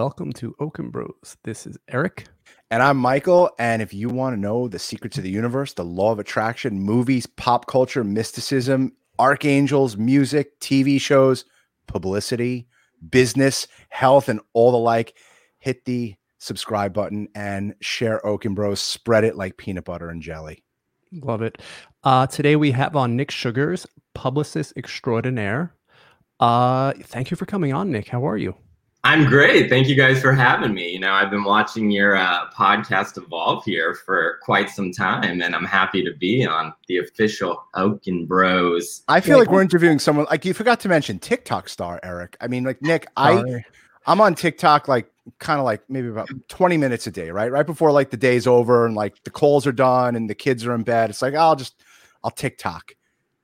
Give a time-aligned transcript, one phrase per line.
[0.00, 1.36] welcome to Oaken Bros.
[1.44, 2.24] This is Eric.
[2.70, 3.50] And I'm Michael.
[3.58, 6.80] And if you want to know the secrets of the universe, the law of attraction,
[6.80, 11.44] movies, pop culture, mysticism, archangels, music, TV shows,
[11.86, 12.66] publicity,
[13.10, 15.18] business, health, and all the like,
[15.58, 18.80] hit the subscribe button and share Oaken Bros.
[18.80, 20.64] Spread it like peanut butter and jelly.
[21.12, 21.60] Love it.
[22.04, 25.74] Uh, today we have on Nick Sugars, publicist extraordinaire.
[26.40, 28.08] Uh, thank you for coming on, Nick.
[28.08, 28.56] How are you?
[29.02, 29.70] I'm great.
[29.70, 30.90] Thank you guys for having me.
[30.90, 35.54] You know, I've been watching your uh, podcast evolve here for quite some time, and
[35.54, 39.02] I'm happy to be on the official Oaken Bros.
[39.08, 42.36] I feel like, like we're interviewing someone like you forgot to mention TikTok star Eric.
[42.42, 43.64] I mean, like Nick, I
[44.06, 47.50] I'm on TikTok like kind of like maybe about 20 minutes a day, right?
[47.50, 50.66] Right before like the day's over and like the calls are done and the kids
[50.66, 51.10] are in bed.
[51.10, 51.82] It's like, I'll just
[52.24, 52.94] I'll TikTok.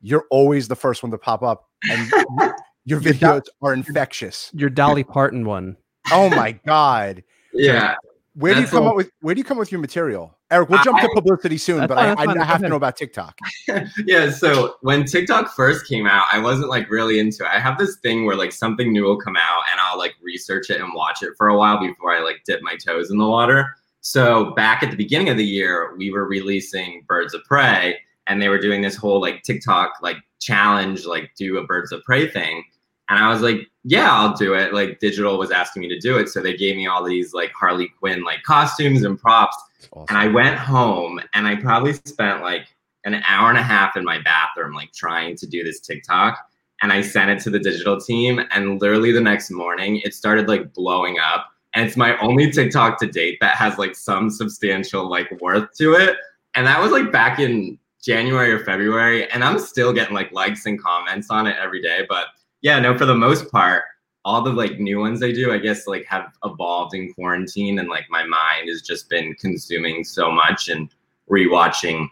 [0.01, 1.69] You're always the first one to pop up.
[1.91, 2.13] And
[2.87, 4.51] Your videos are infectious.
[4.55, 5.77] Your Dolly Parton one.
[6.13, 7.23] Oh my god.
[7.53, 7.97] Yeah.
[8.35, 10.37] Where do you come up with where do you come up with your material?
[10.51, 12.77] Eric, we'll jump I, to publicity soon, but fine, I, I, I have to know
[12.77, 13.37] about TikTok.
[14.07, 17.49] yeah, so when TikTok first came out, I wasn't like really into it.
[17.49, 20.71] I have this thing where like something new will come out and I'll like research
[20.71, 23.27] it and watch it for a while before I like dip my toes in the
[23.27, 23.67] water.
[24.03, 28.41] So back at the beginning of the year, we were releasing Birds of Prey and
[28.41, 32.29] they were doing this whole like TikTok like challenge, like do a Birds of Prey
[32.29, 32.63] thing.
[33.09, 34.75] And I was like, yeah, I'll do it.
[34.75, 36.29] Like digital was asking me to do it.
[36.29, 39.57] So they gave me all these like Harley Quinn like costumes and props.
[39.93, 40.07] Awesome.
[40.09, 42.67] And I went home and I probably spent like
[43.05, 46.37] an hour and a half in my bathroom, like trying to do this TikTok.
[46.83, 48.41] And I sent it to the digital team.
[48.51, 51.47] And literally the next morning, it started like blowing up.
[51.75, 55.95] And it's my only TikTok to date that has like some substantial like worth to
[55.95, 56.17] it.
[56.57, 59.31] And that was like back in January or February.
[59.31, 62.05] And I'm still getting like likes and comments on it every day.
[62.09, 62.27] But
[62.67, 63.85] yeah, no, for the most part,
[64.25, 67.89] all the like new ones I do, I guess like have evolved in quarantine and
[67.89, 70.93] like my mind has just been consuming so much and
[71.31, 72.09] rewatching,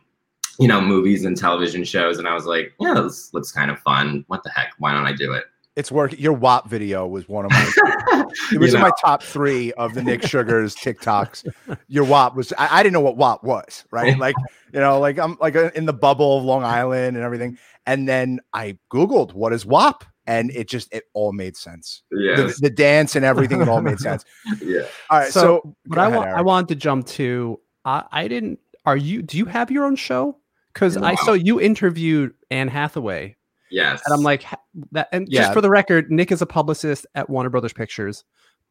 [0.61, 2.21] you know, movies and television shows.
[2.21, 4.25] And I was like, yeah, this looks kind of fun.
[4.29, 4.75] What the heck?
[4.79, 5.43] Why don't I do it?
[5.75, 6.21] It's working.
[6.21, 7.73] Your WAP video was one of my.
[8.53, 8.77] it was you know.
[8.77, 11.53] in my top three of the Nick Sugars TikToks.
[11.89, 12.53] Your WAP was.
[12.57, 13.85] I, I, didn't know what WAP was.
[13.91, 14.37] Right, like
[14.73, 17.59] you know, like I'm like in the bubble of Long Island and everything.
[17.87, 22.03] And then I googled what is WAP, and it just it all made sense.
[22.11, 24.25] Yeah, the, the, dance and everything, it all made sense.
[24.61, 24.83] yeah.
[25.11, 25.33] All right.
[25.33, 27.61] So, so but I want I wanted to jump to.
[27.85, 28.59] I, I didn't.
[28.87, 29.23] Are you?
[29.23, 30.39] Do you have your own show?
[30.73, 31.09] Because wow.
[31.09, 33.37] I saw you interviewed Anne Hathaway.
[33.71, 34.03] Yes.
[34.05, 34.45] And I'm like
[34.93, 35.09] that.
[35.13, 35.43] And yeah.
[35.43, 38.25] just for the record, Nick is a publicist at Warner Brothers Pictures.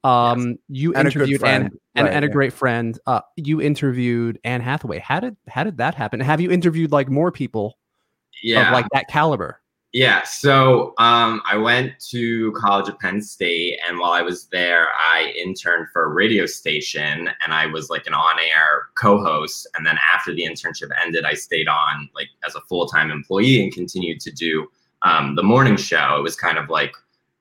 [0.04, 0.58] Um, yes.
[0.68, 3.00] you and interviewed Anne and, right, and, a great friend.
[3.08, 5.00] Uh, you interviewed Anne Hathaway.
[5.00, 6.20] How did how did that happen?
[6.20, 7.78] Have you interviewed like more people?
[8.42, 8.68] Yeah.
[8.68, 9.62] Of like that caliber.
[9.94, 14.88] Yeah, so um, I went to college at Penn State, and while I was there,
[14.98, 19.68] I interned for a radio station, and I was like an on-air co-host.
[19.76, 23.72] And then after the internship ended, I stayed on like as a full-time employee and
[23.72, 24.68] continued to do
[25.04, 26.16] um, the morning show.
[26.18, 26.94] It was kind of like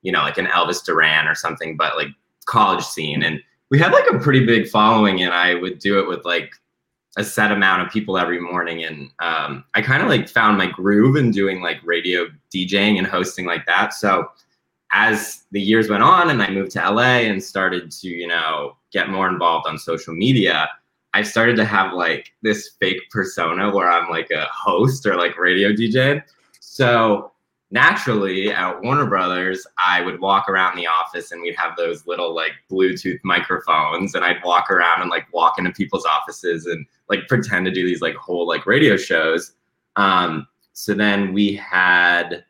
[0.02, 2.08] you know like an Elvis Duran or something, but like
[2.44, 3.22] college scene.
[3.22, 6.52] And we had like a pretty big following, and I would do it with like
[7.16, 8.84] a set amount of people every morning.
[8.84, 13.06] And um, i kind of like found my groove in doing like radio djing and
[13.06, 13.92] hosting like that.
[13.92, 14.28] So
[14.92, 18.76] as the years went on and i moved to la and started to you know
[18.92, 20.68] get more involved on social media
[21.14, 25.38] i started to have like this fake persona where i'm like a host or like
[25.38, 26.22] radio dj
[26.60, 27.32] so
[27.72, 32.34] naturally at Warner Brothers, I would walk around the office and we'd have those little
[32.34, 37.28] like Bluetooth microphones, and I'd walk around and like walk into people's offices and like
[37.28, 39.52] pretend to do these like whole like radio shows.
[39.96, 42.44] Um, so then we had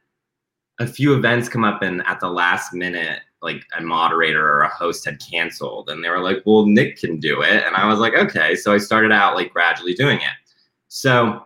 [0.78, 4.68] a few events come up, and at the last minute, like a moderator or a
[4.68, 7.98] host had canceled, and they were like, "Well, Nick can do it," and I was
[7.98, 10.36] like, "Okay." So I started out like gradually doing it.
[10.88, 11.44] So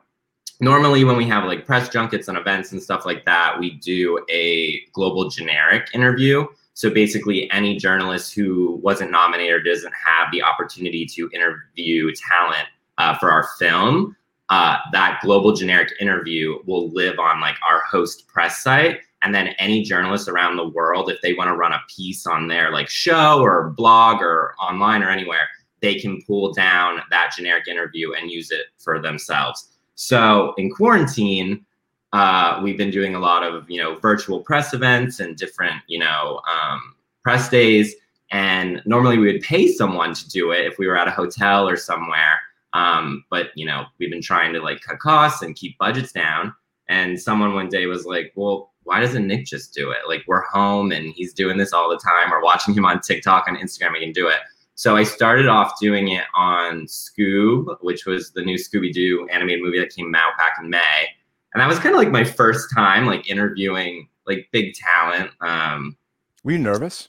[0.60, 4.24] normally when we have like press junkets and events and stuff like that, we do
[4.30, 6.46] a global generic interview.
[6.74, 12.68] So basically, any journalist who wasn't nominated or doesn't have the opportunity to interview talent
[12.98, 14.16] uh, for our film,
[14.48, 19.00] uh, that global generic interview will live on like our host press site.
[19.22, 22.46] And then any journalist around the world, if they want to run a piece on
[22.46, 25.48] their like show or blog or online or anywhere,
[25.80, 29.68] they can pull down that generic interview and use it for themselves.
[29.94, 31.64] So in quarantine,
[32.12, 35.98] uh, we've been doing a lot of you know virtual press events and different you
[35.98, 37.94] know um, press days.
[38.30, 41.68] And normally we would pay someone to do it if we were at a hotel
[41.68, 42.38] or somewhere.
[42.76, 46.54] Um, but you know we've been trying to like cut costs and keep budgets down.
[46.88, 50.00] And someone one day was like, "Well, why doesn't Nick just do it?
[50.06, 52.30] Like we're home and he's doing this all the time.
[52.30, 53.94] We're watching him on TikTok and Instagram.
[53.94, 54.38] He can do it.
[54.76, 59.64] So I started off doing it on Scoob, which was the new Scooby Doo animated
[59.64, 61.08] movie that came out back in May,
[61.54, 65.30] and that was kind of like my first time like interviewing like big talent.
[65.40, 65.96] Um,
[66.44, 67.08] Were you nervous?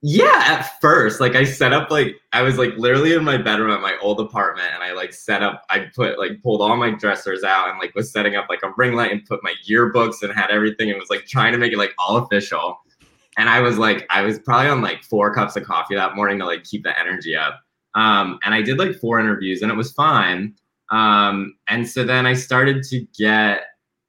[0.00, 3.72] Yeah, at first, like I set up like I was like literally in my bedroom
[3.72, 5.64] at my old apartment, and I like set up.
[5.70, 8.72] I put like pulled all my dressers out and like was setting up like a
[8.76, 11.72] ring light and put my yearbooks and had everything and was like trying to make
[11.72, 12.78] it like all official.
[13.38, 16.38] And I was like, I was probably on like four cups of coffee that morning
[16.40, 17.60] to like keep the energy up.
[17.94, 20.54] Um, and I did like four interviews and it was fine.
[20.90, 23.62] Um, and so then I started to get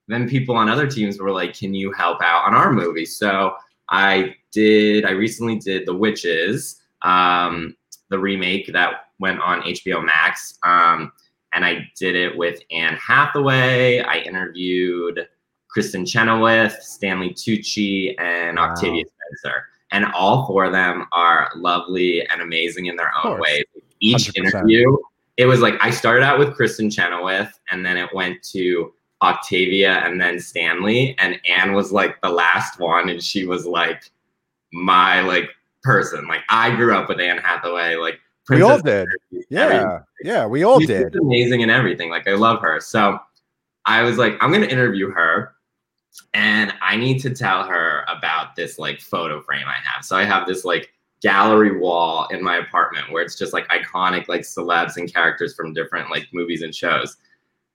[0.08, 3.56] then people on other teams were like, "Can you help out on our movie?" So
[3.90, 5.06] I did.
[5.06, 7.76] I recently did The Witches, um,
[8.10, 11.12] the remake that went on HBO Max, um,
[11.54, 14.00] and I did it with Anne Hathaway.
[14.02, 15.28] I interviewed
[15.76, 18.70] Kristin Chenoweth, Stanley Tucci, and wow.
[18.70, 23.64] Octavia Spencer, and all four of them are lovely and amazing in their own way.
[24.00, 24.38] Each 100%.
[24.38, 24.98] interview,
[25.38, 30.02] it was like I started out with Kristin Chenoweth, and then it went to Octavia
[30.06, 34.12] and then Stanley, and Anne was like the last one, and she was like
[34.72, 35.50] my like
[35.84, 36.28] person.
[36.28, 37.96] Like I grew up with Anne Hathaway.
[37.96, 39.08] Like Princess we all did.
[39.50, 40.00] Yeah, everything.
[40.24, 41.16] yeah, we all She's did.
[41.16, 42.10] Amazing and everything.
[42.10, 42.80] Like I love her.
[42.80, 43.20] So
[43.86, 45.54] I was like, I'm gonna interview her,
[46.34, 50.04] and I need to tell her about this like photo frame I have.
[50.04, 50.92] So I have this like
[51.22, 55.74] gallery wall in my apartment where it's just like iconic like celebs and characters from
[55.74, 57.18] different like movies and shows.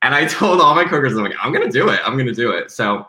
[0.02, 2.00] And I told all my coworkers, I'm like, I'm gonna do it.
[2.04, 2.70] I'm gonna do it.
[2.70, 3.06] So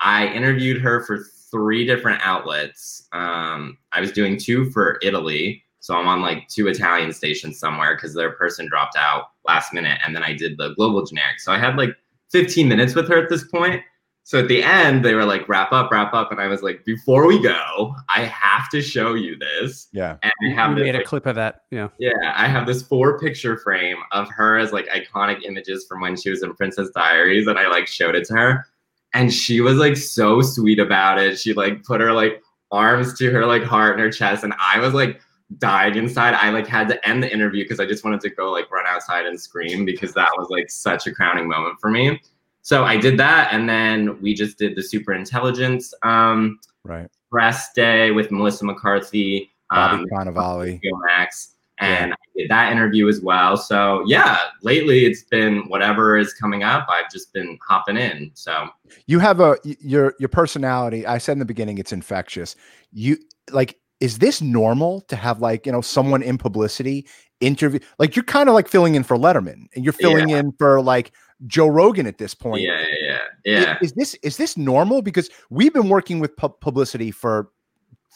[0.00, 1.24] I interviewed her for
[1.56, 3.08] three different outlets.
[3.12, 5.64] Um, I was doing two for Italy.
[5.80, 9.98] So I'm on like two Italian stations somewhere because their person dropped out last minute.
[10.04, 11.40] And then I did the global generic.
[11.40, 11.96] So I had like
[12.30, 13.82] 15 minutes with her at this point.
[14.24, 16.30] So at the end, they were like, wrap up, wrap up.
[16.30, 19.86] And I was like, before we go, I have to show you this.
[19.92, 20.16] Yeah.
[20.22, 21.62] And I have made a clip of that.
[21.70, 21.88] Yeah.
[21.98, 22.34] Yeah.
[22.34, 26.28] I have this four picture frame of her as like iconic images from when she
[26.28, 27.46] was in Princess Diaries.
[27.46, 28.66] And I like showed it to her.
[29.14, 31.38] And she was like so sweet about it.
[31.38, 34.44] She like put her like arms to her like heart and her chest.
[34.44, 35.20] And I was like
[35.58, 36.34] dying inside.
[36.34, 38.84] I like had to end the interview because I just wanted to go like run
[38.86, 42.20] outside and scream because that was like such a crowning moment for me
[42.66, 47.72] so I did that, and then we just did the super intelligence um, right press
[47.74, 52.14] day with Melissa McCarthy, Bobby um, Cannavale, Max, and yeah.
[52.14, 53.56] I did that interview as well.
[53.56, 56.86] So yeah, lately it's been whatever is coming up.
[56.88, 58.30] I've just been hopping in.
[58.34, 58.68] So
[59.06, 61.06] you have a your your personality.
[61.06, 62.56] I said in the beginning, it's infectious.
[62.92, 63.18] You
[63.50, 67.06] like is this normal to have like you know someone in publicity
[67.40, 70.38] interview like you're kind of like filling in for letterman and you're filling yeah.
[70.38, 71.12] in for like
[71.46, 72.62] Joe Rogan at this point.
[72.62, 73.76] Yeah, yeah, yeah.
[73.82, 75.02] Is, is this is this normal?
[75.02, 77.50] Because we've been working with pu- publicity for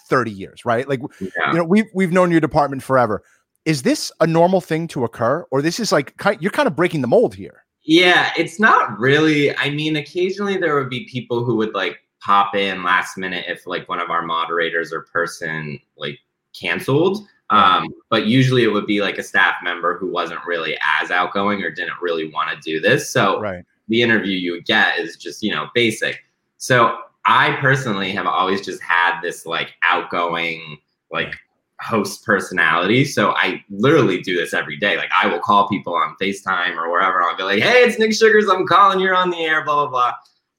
[0.09, 0.89] 30 years, right?
[0.89, 1.53] Like yeah.
[1.53, 3.23] you know, we've we've known your department forever.
[3.65, 7.03] Is this a normal thing to occur, or this is like you're kind of breaking
[7.03, 7.65] the mold here?
[7.83, 9.57] Yeah, it's not really.
[9.57, 13.67] I mean, occasionally there would be people who would like pop in last minute if
[13.67, 16.19] like one of our moderators or person like
[16.59, 17.27] canceled.
[17.51, 21.63] Um, but usually it would be like a staff member who wasn't really as outgoing
[21.65, 23.11] or didn't really want to do this.
[23.11, 23.65] So right.
[23.89, 26.23] the interview you would get is just, you know, basic.
[26.59, 30.79] So I personally have always just had this like outgoing,
[31.11, 31.35] like
[31.81, 33.05] host personality.
[33.05, 34.97] So I literally do this every day.
[34.97, 37.23] Like I will call people on FaceTime or wherever.
[37.23, 38.49] I'll be like, hey, it's Nick Sugars.
[38.49, 39.01] I'm calling.
[39.01, 40.13] You're on the air, blah, blah, blah.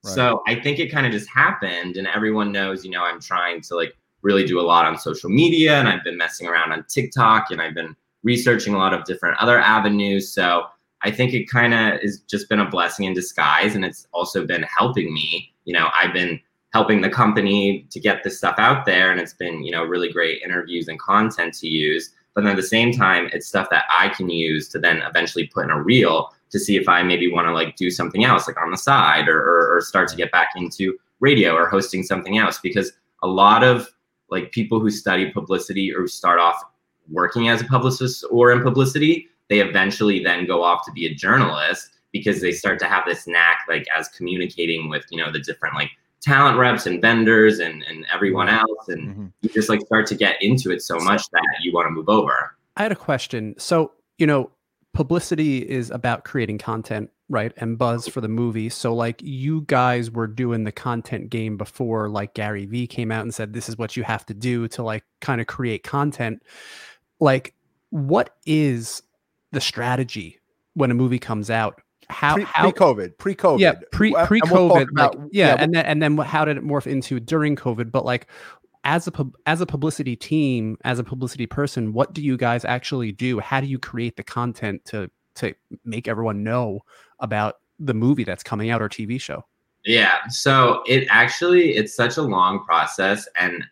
[0.04, 0.16] Right.
[0.16, 1.98] So I think it kind of just happened.
[1.98, 5.30] And everyone knows, you know, I'm trying to like really do a lot on social
[5.30, 9.06] media and I've been messing around on TikTok and I've been researching a lot of
[9.06, 10.32] different other avenues.
[10.32, 10.66] So
[11.04, 14.46] I think it kind of has just been a blessing in disguise and it's also
[14.46, 15.54] been helping me.
[15.66, 16.40] You know, I've been
[16.74, 20.12] helping the company to get this stuff out there and it's been, you know, really
[20.12, 22.12] great interviews and content to use.
[22.34, 25.48] But then at the same time, it's stuff that I can use to then eventually
[25.48, 28.48] put in a reel to see if I maybe want to like do something else
[28.48, 32.04] like on the side or, or, or start to get back into radio or hosting
[32.04, 33.90] something else because a lot of
[34.30, 36.63] like people who study publicity or start off
[37.10, 41.13] working as a publicist or in publicity, they eventually then go off to be a
[41.13, 45.40] journalist because they start to have this knack like as communicating with you know the
[45.40, 48.60] different like talent reps and vendors and and everyone mm-hmm.
[48.60, 49.25] else and mm-hmm.
[49.42, 52.10] you just like start to get into it so much that you want to move
[52.10, 54.50] over i had a question so you know
[54.94, 60.12] publicity is about creating content right and buzz for the movie so like you guys
[60.12, 63.78] were doing the content game before like gary vee came out and said this is
[63.78, 66.44] what you have to do to like kind of create content
[67.20, 67.54] like
[67.90, 69.01] what is
[69.51, 70.40] the strategy
[70.74, 74.51] when a movie comes out how pre, how COVID, pre COVID, yeah, pre pre COVID,
[74.51, 74.88] we'll like,
[75.32, 77.91] yeah, yeah, and then and then how did it morph into during COVID?
[77.91, 78.27] But like
[78.84, 83.12] as a as a publicity team, as a publicity person, what do you guys actually
[83.12, 83.39] do?
[83.39, 85.53] How do you create the content to to
[85.86, 86.82] make everyone know
[87.20, 89.44] about the movie that's coming out or TV show?
[89.86, 93.63] Yeah, so it actually it's such a long process and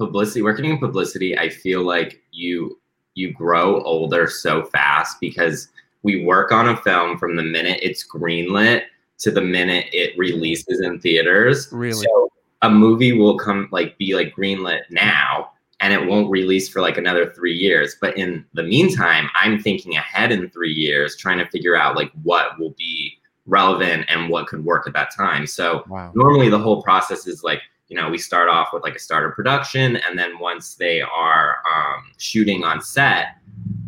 [0.00, 2.80] publicity working in publicity, I feel like you
[3.14, 5.68] you grow older so fast because
[6.02, 8.82] we work on a film from the minute it's greenlit
[9.18, 11.68] to the minute it releases in theaters.
[11.72, 12.04] Really?
[12.04, 16.80] So a movie will come like be like greenlit now and it won't release for
[16.80, 17.96] like another three years.
[18.00, 22.12] But in the meantime, I'm thinking ahead in three years, trying to figure out like
[22.22, 25.46] what will be relevant and what could work at that time.
[25.46, 26.12] So wow.
[26.14, 29.32] normally the whole process is like, you know, we start off with like a starter
[29.32, 33.36] production, and then once they are um, shooting on set,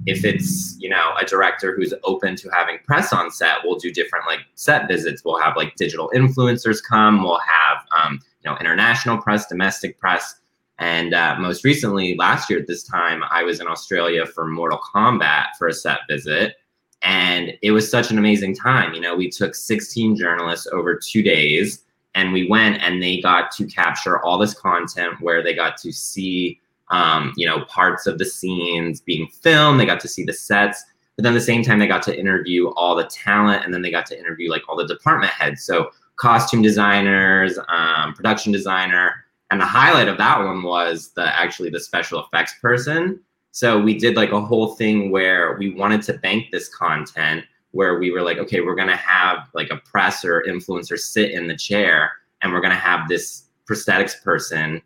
[0.07, 3.93] if it's you know a director who's open to having press on set, we'll do
[3.93, 5.25] different like set visits.
[5.25, 7.23] We'll have like digital influencers come.
[7.23, 10.35] We'll have um, you know international press, domestic press,
[10.79, 14.81] and uh, most recently last year at this time, I was in Australia for Mortal
[14.93, 16.57] Kombat for a set visit.
[17.05, 18.95] And it was such an amazing time.
[18.95, 21.83] You know, we took 16 journalists over two days
[22.15, 25.93] and we went and they got to capture all this content where they got to
[25.93, 29.81] see um, you know parts of the scenes being filmed.
[29.81, 30.85] They got to see the sets.
[31.17, 33.83] But then at the same time they got to interview all the talent and then
[33.83, 35.63] they got to interview like all the department heads.
[35.65, 41.69] So costume designers um, production designer and the highlight of that one was the actually
[41.69, 43.21] the special effects person.
[43.51, 47.99] So we did like a whole thing where we wanted to bank this content where
[47.99, 51.57] we were like, okay, we're gonna have like a press or influencer sit in the
[51.57, 54.81] chair, and we're gonna have this prosthetics person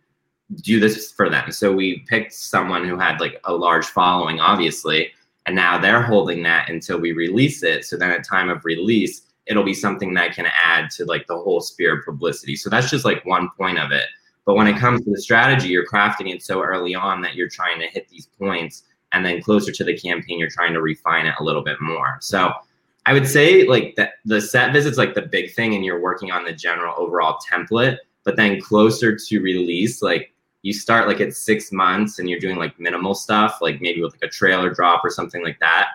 [0.63, 1.51] do this for them.
[1.51, 5.11] So we picked someone who had like a large following, obviously,
[5.47, 7.85] and now they're holding that until we release it.
[7.85, 11.37] So then at time of release, it'll be something that can add to like the
[11.37, 12.57] whole sphere of publicity.
[12.57, 14.07] So that's just like one point of it.
[14.45, 17.49] But when it comes to the strategy, you're crafting it so early on that you're
[17.49, 18.85] trying to hit these points.
[19.13, 22.19] And then closer to the campaign, you're trying to refine it a little bit more.
[22.21, 22.53] So
[23.07, 26.33] I would say like that the set visit's like the big thing and you're working
[26.33, 31.33] on the general overall template, but then closer to release, like you start like at
[31.33, 35.05] six months and you're doing like minimal stuff, like maybe with like a trailer drop
[35.05, 35.91] or something like that.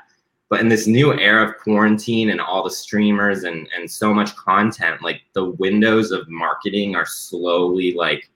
[0.48, 4.34] But in this new era of quarantine and all the streamers and and so much
[4.38, 8.30] content, like the windows of marketing are slowly like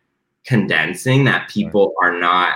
[0.45, 2.55] condensing that people are not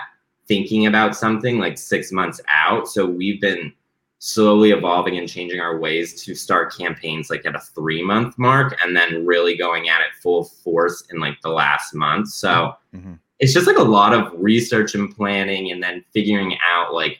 [0.49, 2.89] thinking about something like six months out.
[2.89, 3.71] So we've been
[4.19, 8.77] slowly evolving and changing our ways to start campaigns like at a three month mark
[8.83, 12.27] and then really going at it full force in like the last month.
[12.27, 13.13] So mm-hmm.
[13.39, 17.19] it's just like a lot of research and planning and then figuring out like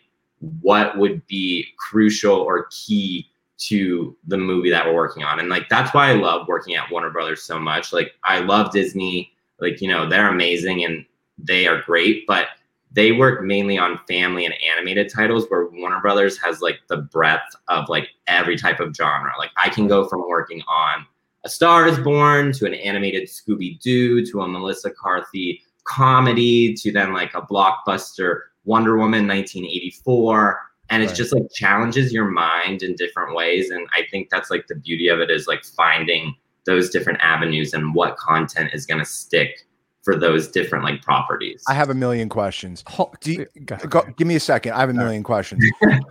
[0.62, 3.30] what would be crucial or key
[3.60, 5.40] to the movie that we're working on.
[5.40, 7.94] And like that's why I love working at Warner Brothers so much.
[7.94, 11.06] Like I love Disney, like you know, they're amazing and
[11.38, 12.48] they are great, but
[12.92, 17.56] they work mainly on family and animated titles where Warner Brothers has like the breadth
[17.68, 19.32] of like every type of genre.
[19.38, 21.06] Like I can go from working on
[21.44, 26.92] A Star is Born to an animated Scooby Doo to a Melissa McCarthy comedy to
[26.92, 30.60] then like a blockbuster Wonder Woman 1984
[30.92, 31.18] and it's right.
[31.18, 35.08] just like challenges your mind in different ways and I think that's like the beauty
[35.08, 39.66] of it is like finding those different avenues and what content is going to stick
[40.12, 41.64] for those different like properties.
[41.68, 42.84] I have a million questions.
[43.22, 44.74] Do you, go, give me a second.
[44.74, 45.64] I have a million questions.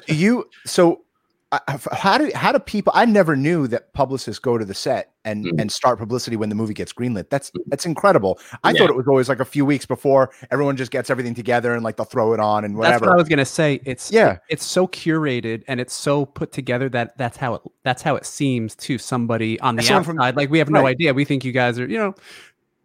[0.07, 1.03] do you so
[1.51, 1.59] uh,
[1.93, 5.47] how do how do people I never knew that publicists go to the set and
[5.47, 5.59] mm-hmm.
[5.59, 7.31] and start publicity when the movie gets greenlit.
[7.31, 8.39] That's that's incredible.
[8.63, 8.81] I yeah.
[8.81, 11.83] thought it was always like a few weeks before everyone just gets everything together and
[11.83, 12.93] like they'll throw it on and whatever.
[12.93, 13.81] That's what I was gonna say.
[13.87, 18.03] It's yeah, it's so curated and it's so put together that that's how it that's
[18.03, 20.05] how it seems to somebody on the outside.
[20.05, 20.91] From, like we have no right.
[20.91, 21.15] idea.
[21.15, 22.15] We think you guys are you know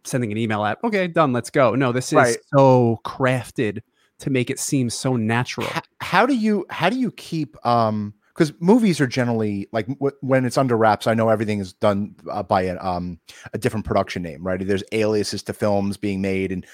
[0.04, 0.78] sending an email out.
[0.84, 1.32] Okay, done.
[1.32, 1.74] Let's go.
[1.74, 2.36] No, this is right.
[2.54, 3.80] so crafted
[4.20, 5.66] to make it seem so natural.
[5.66, 10.16] How, how do you how do you keep um because movies are generally like w-
[10.20, 11.06] when it's under wraps.
[11.06, 13.20] I know everything is done uh, by a, um,
[13.52, 14.66] a different production name, right?
[14.66, 16.66] There's aliases to films being made, and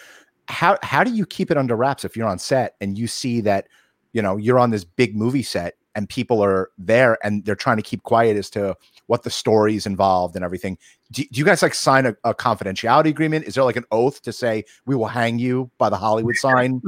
[0.49, 3.40] how how do you keep it under wraps if you're on set and you see
[3.42, 3.68] that
[4.12, 7.76] you know you're on this big movie set and people are there and they're trying
[7.76, 8.75] to keep quiet as to
[9.11, 10.79] what the stories involved and everything.
[11.11, 13.45] Do, do you guys like sign a, a, confidentiality agreement?
[13.45, 16.81] Is there like an oath to say we will hang you by the Hollywood sign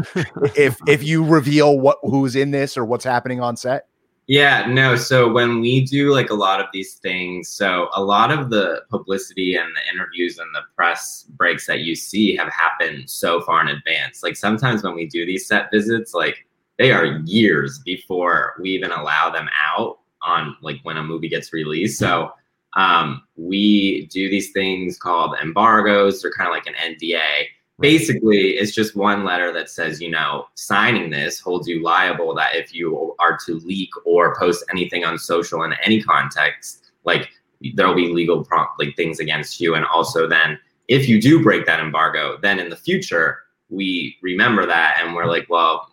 [0.55, 3.89] if if you reveal what who's in this or what's happening on set?
[4.29, 4.95] Yeah, no.
[4.95, 8.83] So when we do like a lot of these things, so a lot of the
[8.89, 13.61] publicity and the interviews and the press breaks that you see have happened so far
[13.63, 14.23] in advance.
[14.23, 16.47] Like sometimes when we do these set visits, like
[16.79, 21.53] they are years before we even allow them out on like when a movie gets
[21.53, 21.99] released.
[21.99, 22.33] So
[22.75, 26.23] um, we do these things called embargoes.
[26.23, 27.47] They're kind of like an NDA.
[27.79, 32.55] Basically, it's just one letter that says, you know, signing this holds you liable that
[32.55, 37.31] if you are to leak or post anything on social in any context, like
[37.75, 39.75] there'll be legal prompt like things against you.
[39.75, 43.39] And also then if you do break that embargo, then in the future
[43.69, 45.89] we remember that and we're like, well,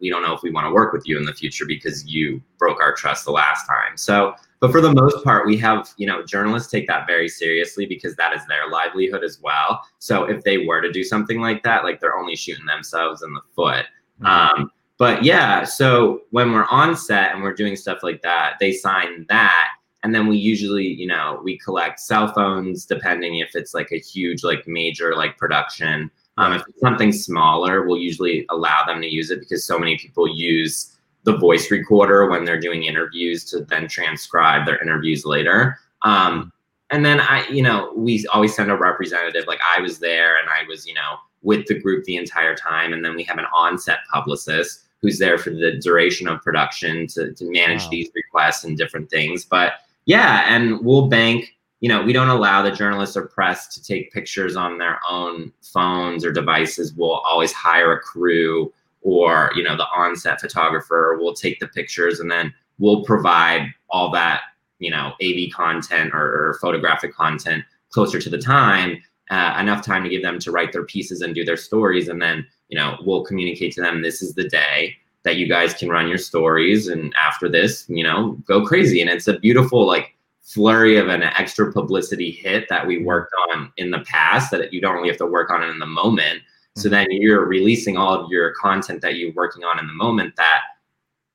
[0.00, 2.42] we don't know if we want to work with you in the future because you
[2.58, 3.96] broke our trust the last time.
[3.96, 7.86] So, but for the most part, we have, you know, journalists take that very seriously
[7.86, 9.82] because that is their livelihood as well.
[9.98, 13.32] So if they were to do something like that, like they're only shooting themselves in
[13.34, 13.86] the foot.
[14.20, 14.26] Mm-hmm.
[14.26, 18.72] Um, but yeah, so when we're on set and we're doing stuff like that, they
[18.72, 19.68] sign that
[20.02, 23.98] and then we usually you know we collect cell phones depending if it's like a
[23.98, 29.08] huge like major like production um, if it's something smaller we'll usually allow them to
[29.08, 33.60] use it because so many people use the voice recorder when they're doing interviews to
[33.64, 36.52] then transcribe their interviews later um,
[36.90, 40.48] and then i you know we always send a representative like i was there and
[40.48, 43.46] i was you know with the group the entire time and then we have an
[43.54, 47.90] on-set publicist who's there for the duration of production to, to manage wow.
[47.90, 49.74] these requests and different things but
[50.08, 51.54] yeah, and we'll bank.
[51.80, 55.52] You know, we don't allow the journalists or press to take pictures on their own
[55.62, 56.92] phones or devices.
[56.92, 62.20] We'll always hire a crew or you know the on-set photographer will take the pictures
[62.20, 64.42] and then we'll provide all that
[64.78, 70.02] you know AV content or, or photographic content closer to the time, uh, enough time
[70.04, 72.96] to give them to write their pieces and do their stories, and then you know
[73.04, 76.88] we'll communicate to them this is the day that you guys can run your stories.
[76.88, 79.00] And after this you know go crazy.
[79.00, 80.14] And it's a beautiful like
[80.48, 84.80] flurry of an extra publicity hit that we worked on in the past that you
[84.80, 86.40] don't really have to work on in the moment
[86.74, 86.94] so mm-hmm.
[86.94, 90.60] then you're releasing all of your content that you're working on in the moment that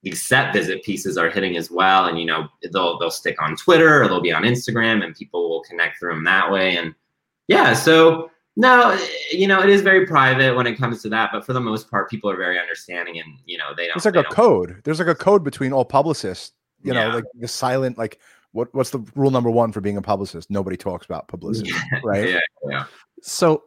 [0.02, 3.56] these set visit pieces are hitting as well and you know they'll they'll stick on
[3.56, 6.96] twitter or they'll be on instagram and people will connect through them that way and
[7.48, 9.00] yeah so no,
[9.32, 11.90] you know, it is very private when it comes to that, but for the most
[11.90, 14.80] part, people are very understanding and you know, they don't It's like a code.
[14.84, 16.52] There's like a code between all publicists,
[16.84, 17.08] you yeah.
[17.08, 18.20] know, like the silent like
[18.54, 20.50] what what's the rule number one for being a publicist?
[20.50, 21.72] Nobody talks about publicity,
[22.04, 22.30] right?
[22.30, 22.40] Yeah,
[22.70, 22.86] yeah.
[23.22, 23.64] So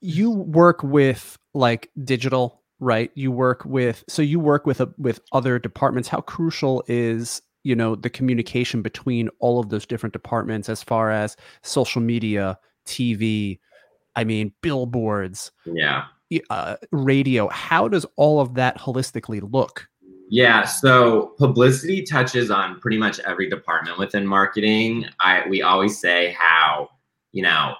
[0.00, 3.10] you work with like digital, right?
[3.14, 6.08] You work with so you work with a, with other departments.
[6.08, 11.10] How crucial is you know the communication between all of those different departments as far
[11.10, 13.58] as social media, TV,
[14.16, 16.04] I mean, billboards, yeah,
[16.50, 17.48] uh, radio.
[17.48, 19.88] How does all of that holistically look?
[20.32, 25.06] Yeah, so publicity touches on pretty much every department within marketing.
[25.20, 26.88] I we always say how
[27.32, 27.74] you know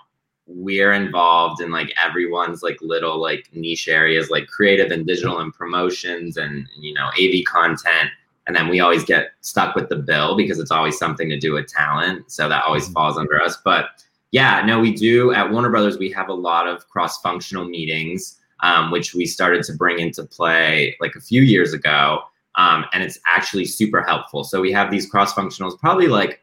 [0.47, 5.55] we're involved in like everyone's like little like niche areas like creative and digital and
[5.55, 8.11] promotions and you know AV content
[8.49, 11.53] and then we always get stuck with the bill because it's always something to do
[11.53, 12.95] with talent so that always mm-hmm.
[12.95, 13.91] falls under us but
[14.33, 15.33] yeah, no, we do.
[15.33, 19.65] At Warner Brothers, we have a lot of cross functional meetings, um, which we started
[19.65, 22.21] to bring into play like a few years ago.
[22.61, 24.45] Um, and it's actually super helpful.
[24.45, 26.41] So we have these cross functionals, probably like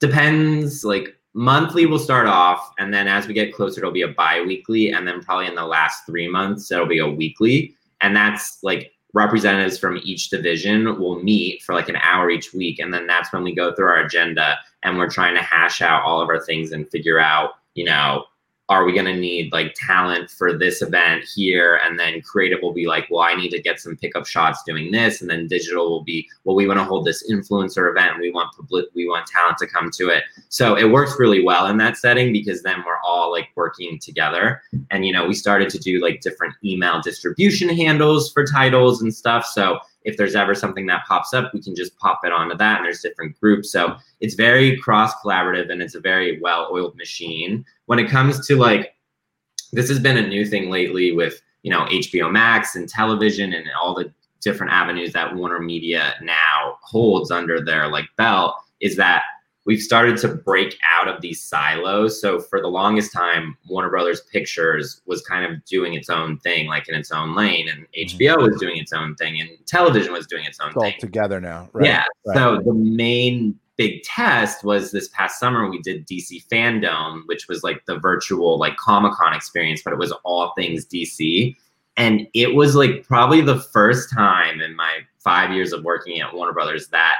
[0.00, 2.72] depends, like monthly we'll start off.
[2.78, 4.90] And then as we get closer, it'll be a bi weekly.
[4.90, 7.74] And then probably in the last three months, it'll be a weekly.
[8.00, 12.78] And that's like representatives from each division will meet for like an hour each week.
[12.78, 16.04] And then that's when we go through our agenda and we're trying to hash out
[16.04, 18.24] all of our things and figure out, you know,
[18.68, 21.80] are we going to need like talent for this event here?
[21.84, 24.90] And then creative will be like well i need to get some pickup shots doing
[24.90, 25.20] this.
[25.20, 28.54] And then digital will be well we want to hold this influencer event we want
[28.56, 30.24] public we want talent to come to it.
[30.48, 34.62] So it works really well in that setting because then we're all like working together.
[34.90, 39.14] And you know we started to do like different email distribution handles for titles and
[39.14, 39.44] stuff.
[39.44, 42.76] So if there's ever something that pops up, we can just pop it onto that.
[42.76, 43.70] And there's different groups.
[43.70, 47.64] So it's very cross collaborative and it's a very well oiled machine.
[47.86, 48.94] When it comes to like,
[49.72, 53.66] this has been a new thing lately with, you know, HBO Max and television and
[53.80, 59.22] all the different avenues that Warner Media now holds under their like belt is that
[59.66, 62.20] we've started to break out of these silos.
[62.20, 66.66] So for the longest time, Warner Brothers Pictures was kind of doing its own thing,
[66.66, 68.50] like in its own lane, and HBO mm-hmm.
[68.50, 70.92] was doing its own thing, and television was doing its own it's thing.
[70.94, 71.86] All together now, right?
[71.86, 72.04] Yeah.
[72.26, 72.36] Right.
[72.36, 77.62] So the main big test was this past summer we did DC Fandom, which was
[77.62, 81.56] like the virtual like Comic Con experience, but it was all things DC.
[81.96, 86.34] And it was like probably the first time in my five years of working at
[86.34, 87.16] Warner Brothers that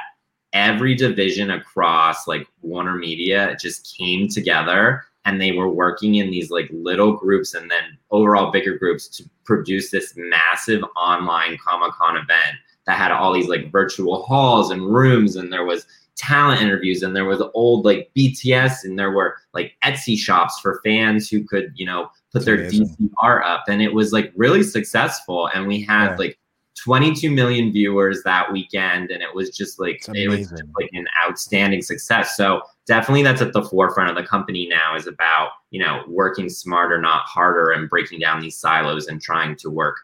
[0.55, 6.49] every division across like Warner Media just came together and they were working in these
[6.49, 12.15] like little groups and then overall bigger groups to produce this massive online Comic Con
[12.15, 17.03] event that had all these like virtual halls and rooms and there was talent interviews
[17.03, 21.43] and there was old like BTS and there were like Etsy shops for fans who
[21.43, 23.11] could, you know, put That's their amazing.
[23.21, 26.15] DC up and it was like really successful and we had yeah.
[26.15, 26.39] like
[26.75, 31.07] 22 million viewers that weekend and it was just like it was just like an
[31.23, 32.35] outstanding success.
[32.35, 36.49] So definitely that's at the forefront of the company now is about you know working
[36.49, 39.95] smarter not harder and breaking down these silos and trying to work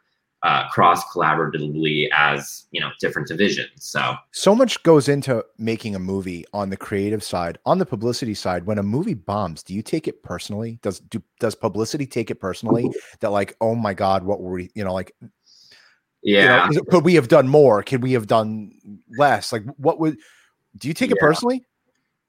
[0.44, 3.70] uh, cross collaboratively as you know different divisions.
[3.76, 7.60] So so much goes into making a movie on the creative side.
[7.66, 10.80] On the publicity side when a movie bombs do you take it personally?
[10.82, 12.90] Does do, does publicity take it personally?
[13.20, 15.14] That like oh my god what were we you know like
[16.24, 16.68] yeah.
[16.70, 17.84] you know, could we have done more?
[17.84, 18.72] Could we have done
[19.18, 19.52] less?
[19.52, 20.18] Like what would
[20.78, 21.16] do you take yeah.
[21.18, 21.66] it personally?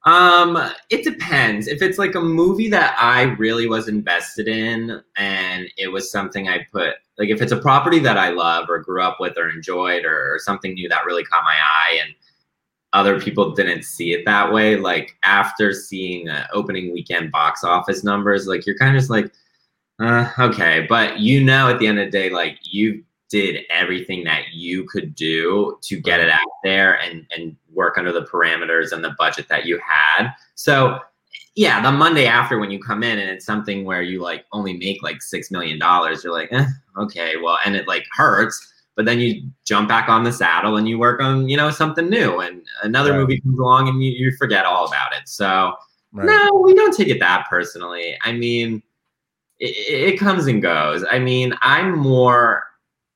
[0.05, 0.57] Um,
[0.89, 1.67] it depends.
[1.67, 6.49] If it's like a movie that I really was invested in and it was something
[6.49, 9.49] I put like if it's a property that I love or grew up with or
[9.49, 12.13] enjoyed or, or something new that really caught my eye and
[12.93, 18.03] other people didn't see it that way, like after seeing uh, opening weekend box office
[18.03, 19.31] numbers, like you're kind of just like,
[19.99, 23.03] uh, okay, but you know, at the end of the day, like you
[23.33, 28.11] did everything that you could do to get it out there and and work under
[28.11, 30.31] the parameters and the budget that you had.
[30.53, 30.99] So
[31.55, 34.73] yeah, the Monday after when you come in and it's something where you like only
[34.77, 38.71] make like six million dollars, you're like, eh, okay, well, and it like hurts.
[38.95, 42.07] But then you jump back on the saddle and you work on, you know, something
[42.07, 43.19] new, and another right.
[43.19, 45.27] movie comes along and you, you forget all about it.
[45.27, 45.73] So
[46.11, 46.27] right.
[46.27, 48.15] no, we don't take it that personally.
[48.23, 48.83] I mean,
[49.57, 51.03] it, it comes and goes.
[51.09, 52.67] I mean, I'm more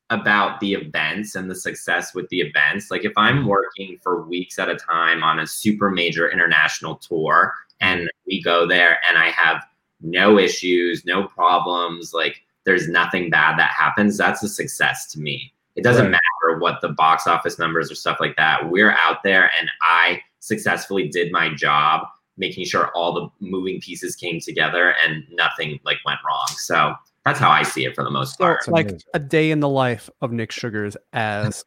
[0.09, 2.89] about the events and the success with the events.
[2.89, 3.47] Like if I'm mm-hmm.
[3.47, 8.65] working for weeks at a time on a super major international tour and we go
[8.65, 9.63] there and I have
[10.01, 15.53] no issues, no problems, like there's nothing bad that happens, that's a success to me.
[15.75, 16.11] It doesn't right.
[16.11, 18.69] matter what the box office numbers or stuff like that.
[18.69, 24.15] We're out there and I successfully did my job making sure all the moving pieces
[24.15, 26.47] came together and nothing like went wrong.
[26.49, 26.93] So
[27.27, 28.63] that's how I see it for the most part.
[28.63, 31.65] So, like a day in the life of Nick Sugars as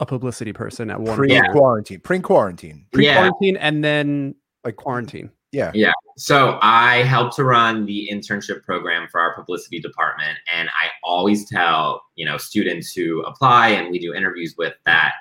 [0.00, 1.16] a publicity person at Warner.
[1.16, 3.68] Pre-quarantine, pre-quarantine, pre-quarantine, yeah.
[3.68, 4.34] and then
[4.64, 5.30] like quarantine.
[5.52, 5.72] Yeah.
[5.74, 5.92] Yeah.
[6.16, 10.38] So I help to run the internship program for our publicity department.
[10.52, 15.12] And I always tell, you know, students who apply and we do interviews with that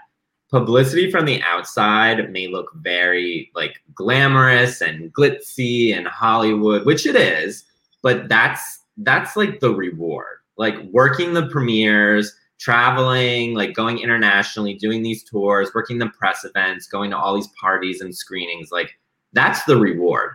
[0.50, 7.16] publicity from the outside may look very like glamorous and glitzy and Hollywood, which it
[7.16, 7.64] is,
[8.02, 10.38] but that's that's like the reward.
[10.58, 16.88] Like working the premieres, traveling, like going internationally, doing these tours, working the press events,
[16.88, 18.98] going to all these parties and screenings, like
[19.34, 20.32] that's the reward.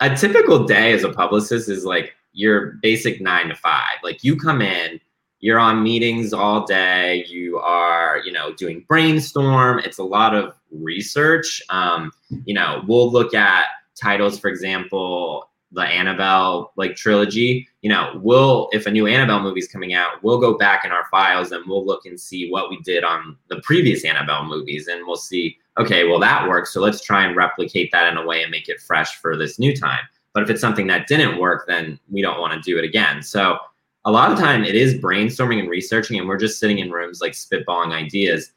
[0.00, 3.98] A typical day as a publicist is like your basic nine to five.
[4.02, 4.98] Like you come in,
[5.38, 9.78] you're on meetings all day, you are, you know, doing brainstorm.
[9.80, 11.62] It's a lot of research.
[11.68, 12.10] Um,
[12.44, 18.68] you know, we'll look at titles, for example, the Annabelle like trilogy, you know, we'll
[18.72, 21.64] if a new Annabelle movie is coming out, we'll go back in our files and
[21.66, 25.58] we'll look and see what we did on the previous Annabelle movies, and we'll see,
[25.78, 28.68] okay, well that works, so let's try and replicate that in a way and make
[28.68, 30.02] it fresh for this new time.
[30.34, 33.22] But if it's something that didn't work, then we don't want to do it again.
[33.22, 33.58] So
[34.04, 37.20] a lot of time it is brainstorming and researching, and we're just sitting in rooms
[37.20, 38.52] like spitballing ideas.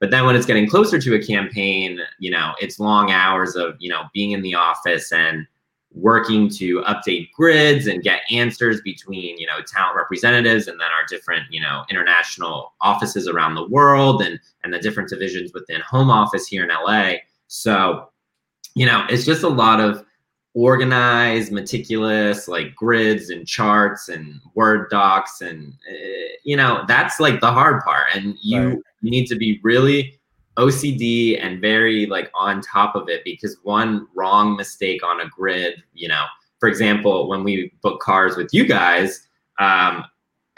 [0.00, 3.76] But then when it's getting closer to a campaign, you know, it's long hours of
[3.78, 5.46] you know being in the office and
[5.98, 11.04] working to update grids and get answers between you know talent representatives and then our
[11.08, 16.10] different you know international offices around the world and and the different divisions within home
[16.10, 17.14] office here in LA
[17.48, 18.08] so
[18.74, 20.04] you know it's just a lot of
[20.54, 27.40] organized meticulous like grids and charts and word docs and uh, you know that's like
[27.40, 28.78] the hard part and you right.
[29.00, 30.17] you need to be really
[30.58, 35.82] OCD and very like on top of it because one wrong mistake on a grid,
[35.94, 36.24] you know,
[36.58, 39.28] for example, when we book cars with you guys,
[39.60, 40.04] um,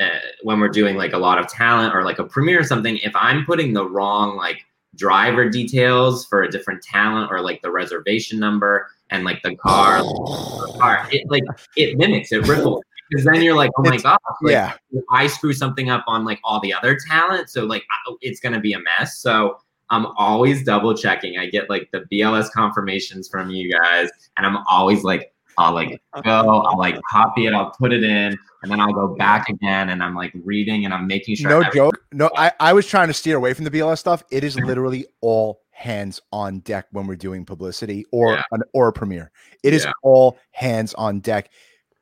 [0.01, 0.09] uh,
[0.43, 3.13] when we're doing like a lot of talent or like a premiere or something, if
[3.15, 4.65] I'm putting the wrong like
[4.97, 9.99] driver details for a different talent or like the reservation number and like the car,
[9.99, 11.45] the car it like
[11.77, 12.83] it mimics, it ripples.
[13.11, 14.75] Because then you're like, oh my god, like, yeah,
[15.11, 17.83] I screw something up on like all the other talent, so like
[18.21, 19.19] it's gonna be a mess.
[19.19, 19.59] So
[19.91, 21.39] I'm always double checking.
[21.39, 26.01] I get like the BLS confirmations from you guys, and I'm always like, I'll like
[26.25, 29.91] go, I'll like copy it, I'll put it in, and then I'll go back again,
[29.91, 31.51] and I'm like reading, and I'm making sure.
[31.51, 32.01] No joke.
[32.13, 34.23] No, I I was trying to steer away from the BLS stuff.
[34.31, 38.43] It is literally all hands on deck when we're doing publicity or yeah.
[38.53, 39.33] an or a premiere.
[39.65, 39.93] It is yeah.
[40.03, 41.51] all hands on deck.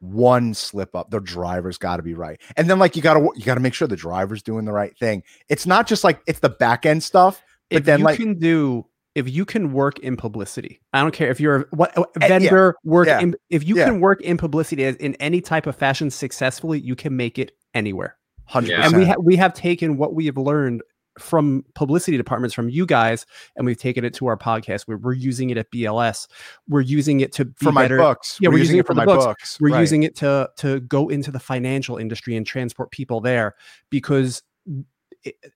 [0.00, 3.30] One slip up, the driver's got to be right, and then like you got to
[3.34, 5.24] you got to make sure the driver's doing the right thing.
[5.48, 8.86] It's not just like it's the back end stuff if then, you like, can do
[9.14, 12.90] if you can work in publicity, I don't care if you're what eh, vendor yeah,
[12.90, 13.86] work yeah, in, if you yeah.
[13.86, 17.52] can work in publicity as in any type of fashion successfully, you can make it
[17.74, 18.16] anywhere.
[18.50, 18.78] 100%.
[18.78, 20.82] And we have we have taken what we have learned
[21.18, 23.26] from publicity departments from you guys
[23.56, 26.28] and we've taken it to our podcast we're, we're using it at bls
[26.68, 27.96] we're using it to be for my better.
[27.96, 29.58] books yeah we're, we're using, using, it for, my books, books.
[29.60, 29.80] we're right.
[29.80, 33.54] using it to to go into the financial industry and transport people there
[33.90, 34.42] because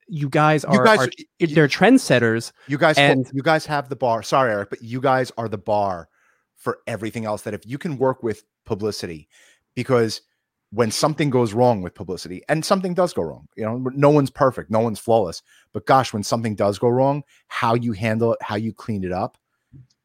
[0.09, 1.11] you guys are, you guys, are
[1.47, 2.53] they're trendsetters.
[2.67, 4.23] You guys, and you guys have the bar.
[4.23, 6.09] Sorry, Eric, but you guys are the bar
[6.57, 7.43] for everything else.
[7.43, 9.29] That if you can work with publicity,
[9.75, 10.23] because
[10.71, 14.31] when something goes wrong with publicity, and something does go wrong, you know, no one's
[14.31, 15.43] perfect, no one's flawless.
[15.73, 19.13] But gosh, when something does go wrong, how you handle it, how you clean it
[19.13, 19.37] up,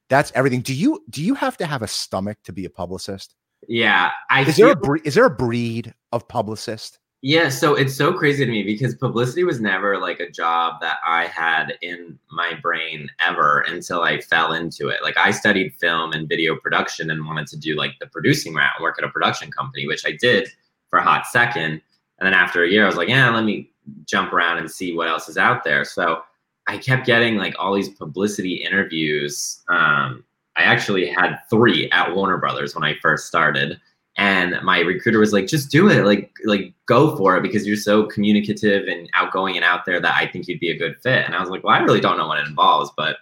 [0.10, 0.62] that's everything.
[0.62, 3.36] Do you do you have to have a stomach to be a publicist?
[3.68, 7.00] Yeah, I is feel- there a bre- is there a breed of publicist?
[7.24, 10.98] Yeah, so it's so crazy to me because publicity was never like a job that
[11.06, 15.02] I had in my brain ever until I fell into it.
[15.02, 18.80] Like I studied film and video production and wanted to do like the producing route
[18.82, 20.48] work at a production company, which I did
[20.90, 21.82] for a hot second.
[22.20, 23.72] And then after a year, I was like, yeah, let me
[24.06, 25.86] jump around and see what else is out there.
[25.86, 26.22] So
[26.68, 29.64] I kept getting like all these publicity interviews.
[29.70, 30.24] Um,
[30.56, 33.80] I actually had three at Warner Brothers when I first started
[34.18, 36.04] and my recruiter was like just do it.
[36.04, 40.16] Like like go for it because you're so communicative and outgoing and out there that
[40.16, 41.26] i think you'd be a good fit.
[41.26, 42.92] And i was like well i really don't know what it involves.
[42.98, 43.18] But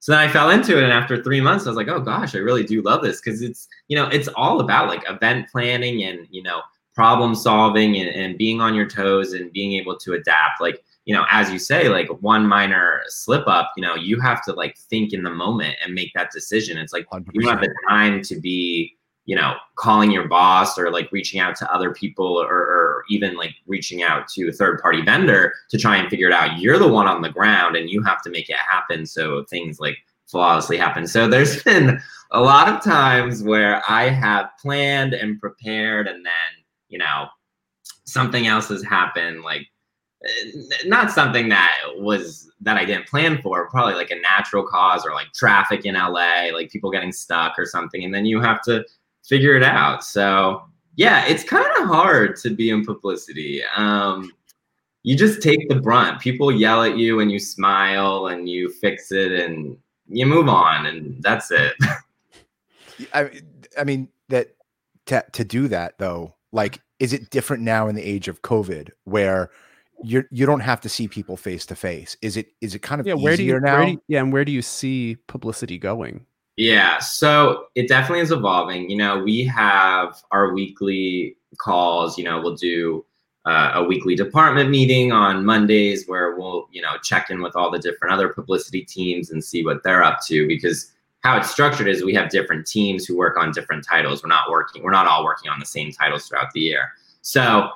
[0.00, 2.34] so then i fell into it and after three months i was like oh gosh
[2.34, 3.20] i really do love this.
[3.20, 6.60] Because it's you know it's all about like event planning and you know
[6.94, 10.60] problem solving and, and being on your toes and being able to adapt.
[10.60, 14.44] Like you know as you say like one minor slip up you know you have
[14.44, 16.76] to like think in the moment and make that decision.
[16.76, 17.28] It's like 100%.
[17.32, 21.40] you don't have the time to be you know, calling your boss or like reaching
[21.40, 25.52] out to other people or, or even like reaching out to a third party vendor
[25.68, 26.58] to try and figure it out.
[26.58, 29.80] You're the one on the ground and you have to make it happen so things
[29.80, 31.08] like flawlessly happen.
[31.08, 36.64] So there's been a lot of times where I have planned and prepared and then,
[36.88, 37.26] you know,
[38.04, 39.66] something else has happened like
[40.84, 45.12] not something that was that I didn't plan for, probably like a natural cause or
[45.12, 48.02] like traffic in LA, like people getting stuck or something.
[48.02, 48.84] And then you have to
[49.26, 50.04] figure it out.
[50.04, 50.62] So
[50.96, 53.62] yeah, it's kind of hard to be in publicity.
[53.76, 54.32] Um,
[55.02, 56.20] you just take the brunt.
[56.20, 59.76] People yell at you and you smile and you fix it and
[60.08, 61.74] you move on and that's it.
[63.14, 63.30] I,
[63.78, 64.56] I mean that
[65.06, 68.90] to, to do that though, like, is it different now in the age of COVID
[69.04, 69.50] where
[70.02, 72.16] you you don't have to see people face to face?
[72.22, 73.14] Is it is it kind of yeah?
[73.14, 73.76] Where do you now?
[73.76, 76.24] Where do you, yeah, and where do you see publicity going?
[76.56, 78.88] Yeah, so it definitely is evolving.
[78.88, 82.16] You know, we have our weekly calls.
[82.16, 83.04] You know, we'll do
[83.44, 87.70] uh, a weekly department meeting on Mondays where we'll, you know, check in with all
[87.70, 90.48] the different other publicity teams and see what they're up to.
[90.48, 94.22] Because how it's structured is we have different teams who work on different titles.
[94.22, 96.92] We're not working, we're not all working on the same titles throughout the year.
[97.20, 97.68] So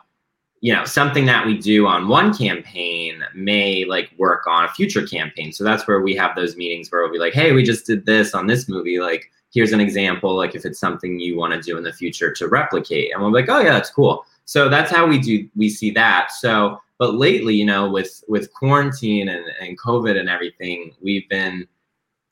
[0.61, 5.07] you know something that we do on one campaign may like work on a future
[5.07, 5.53] campaign.
[5.53, 8.07] So that's where we have those meetings where we'll be like hey we just did
[8.07, 9.01] this on this movie.
[9.01, 12.33] Like here's an example like if it's something you want to do in the future
[12.35, 13.13] to replicate.
[13.13, 14.25] And we're like oh yeah that's cool.
[14.45, 16.33] So that's how we do we see that.
[16.33, 21.67] So but lately you know with with quarantine and, and covid and everything we've been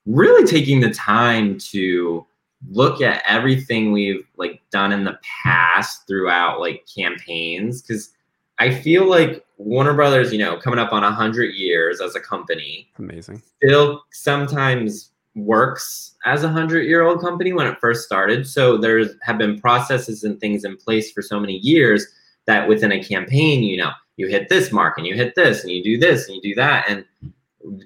[0.07, 2.25] really taking the time to
[2.71, 8.11] look at everything we've like done in the past throughout like campaigns because
[8.59, 12.21] I feel like Warner Brothers, you know, coming up on a hundred years as a
[12.21, 18.47] company, amazing, still sometimes works as a hundred year old company when it first started.
[18.47, 22.07] So there's have been processes and things in place for so many years
[22.47, 25.73] that within a campaign, you know, you hit this mark and you hit this and
[25.73, 27.05] you do this and you do that and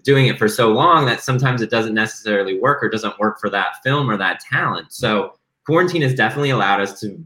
[0.03, 3.51] doing it for so long that sometimes it doesn't necessarily work or doesn't work for
[3.51, 4.93] that film or that talent.
[4.93, 5.35] So
[5.67, 7.23] quarantine has definitely allowed us to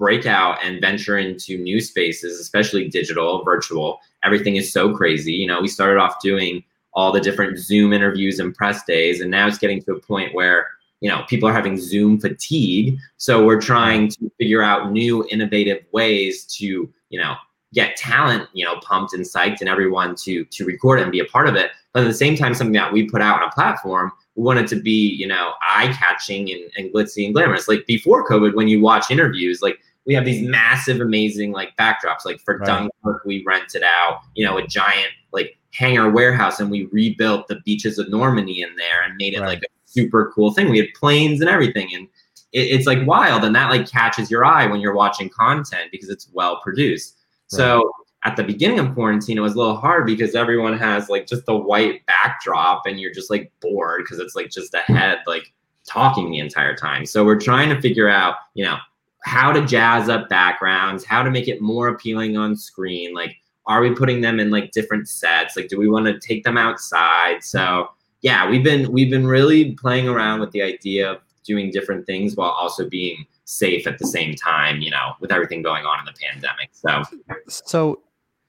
[0.00, 4.00] break out and venture into new spaces, especially digital, virtual.
[4.24, 5.34] Everything is so crazy.
[5.34, 9.30] You know, we started off doing all the different Zoom interviews and press days, and
[9.30, 10.68] now it's getting to a point where
[11.00, 12.98] you know people are having Zoom fatigue.
[13.18, 17.34] So we're trying to figure out new innovative ways to you know
[17.72, 21.26] get talent you know pumped and psyched and everyone to to record and be a
[21.26, 21.70] part of it.
[21.92, 24.58] But at the same time, something that we put out on a platform we want
[24.58, 27.68] it to be you know eye catching and, and glitzy and glamorous.
[27.68, 32.24] Like before COVID, when you watch interviews, like we have these massive, amazing like backdrops.
[32.24, 32.66] Like for right.
[32.66, 37.60] Dunkirk, we rented out, you know, a giant like hangar warehouse and we rebuilt the
[37.64, 39.48] beaches of Normandy in there and made it right.
[39.48, 40.70] like a super cool thing.
[40.70, 41.94] We had planes and everything.
[41.94, 42.08] And
[42.52, 43.44] it, it's like wild.
[43.44, 47.16] And that like catches your eye when you're watching content because it's well produced.
[47.52, 47.58] Right.
[47.58, 47.92] So
[48.24, 51.46] at the beginning of quarantine, it was a little hard because everyone has like just
[51.46, 55.52] the white backdrop and you're just like bored because it's like just a head like
[55.86, 57.06] talking the entire time.
[57.06, 58.76] So we're trying to figure out, you know,
[59.22, 63.14] how to jazz up backgrounds, how to make it more appealing on screen.
[63.14, 65.56] Like, are we putting them in like different sets?
[65.56, 67.44] Like, do we want to take them outside?
[67.44, 67.88] So
[68.22, 72.36] yeah, we've been we've been really playing around with the idea of doing different things
[72.36, 76.04] while also being safe at the same time, you know, with everything going on in
[76.04, 76.70] the pandemic.
[76.72, 77.02] So
[77.48, 78.02] so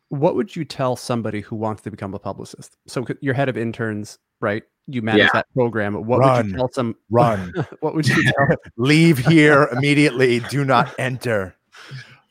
[0.10, 2.76] what would you tell somebody who wants to become a publicist?
[2.88, 4.64] So you're head of interns, right?
[4.88, 5.30] You manage yeah.
[5.34, 6.06] that program.
[6.06, 7.54] What run, would you tell some run?
[7.80, 10.40] what would you tell leave here immediately?
[10.40, 11.56] Do not enter.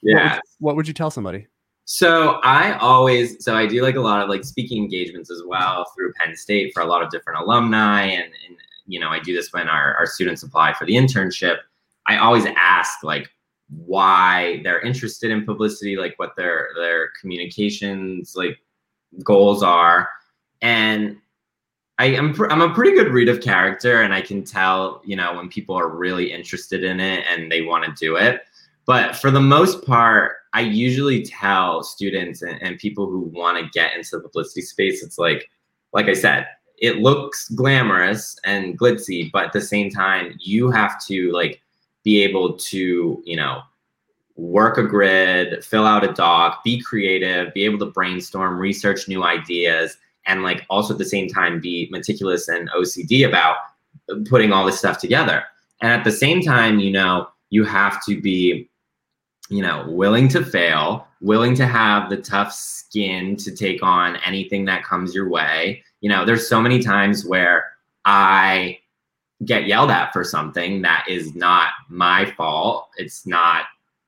[0.03, 0.17] Yeah.
[0.19, 1.47] What would, what would you tell somebody?
[1.85, 5.87] So I always so I do like a lot of like speaking engagements as well
[5.95, 9.35] through Penn State for a lot of different alumni and, and you know I do
[9.35, 11.57] this when our, our students apply for the internship.
[12.07, 13.29] I always ask like
[13.71, 18.59] why they're interested in publicity, like what their their communications like
[19.25, 20.09] goals are,
[20.63, 21.17] and
[22.01, 25.17] I am pr- I'm a pretty good read of character, and I can tell you
[25.17, 28.41] know when people are really interested in it and they want to do it.
[28.87, 33.79] But for the most part, I usually tell students and, and people who want to
[33.79, 35.51] get into the publicity space, it's like,
[35.93, 36.47] like I said,
[36.79, 41.61] it looks glamorous and glitzy, but at the same time, you have to like
[42.03, 43.61] be able to, you know,
[44.37, 49.23] work a grid, fill out a doc, be creative, be able to brainstorm, research new
[49.23, 49.99] ideas,
[50.31, 53.57] and like also at the same time be meticulous and OCD about
[54.29, 55.43] putting all this stuff together.
[55.83, 58.71] And at the same time, you know, you have to be,
[59.49, 64.65] you know, willing to fail, willing to have the tough skin to take on anything
[64.67, 65.83] that comes your way.
[66.01, 67.73] You know, there's so many times where
[68.05, 68.79] I
[69.45, 72.89] get yelled at for something that is not my fault.
[72.99, 73.65] It's not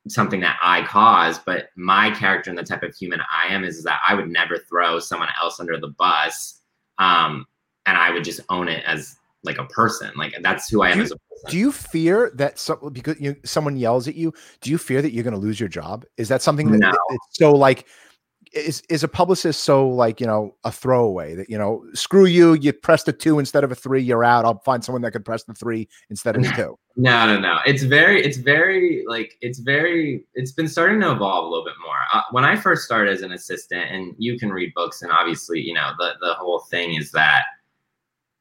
[0.07, 3.77] something that I cause, but my character and the type of human I am is,
[3.77, 6.59] is that I would never throw someone else under the bus.
[6.97, 7.45] Um,
[7.85, 10.11] and I would just own it as like a person.
[10.15, 11.49] Like that's who I am you, as a person.
[11.49, 15.13] Do you fear that some, because you, someone yells at you, do you fear that
[15.13, 16.05] you're going to lose your job?
[16.17, 16.93] Is that something that, no.
[17.09, 17.87] it's so like
[18.53, 22.53] is is a publicist so like you know a throwaway that you know screw you
[22.53, 25.23] you press the two instead of a three you're out i'll find someone that can
[25.23, 26.77] press the three instead of the two.
[26.95, 27.57] No no no.
[27.65, 31.73] It's very it's very like it's very it's been starting to evolve a little bit
[31.83, 31.97] more.
[32.13, 35.59] Uh, when i first started as an assistant and you can read books and obviously
[35.59, 37.43] you know the the whole thing is that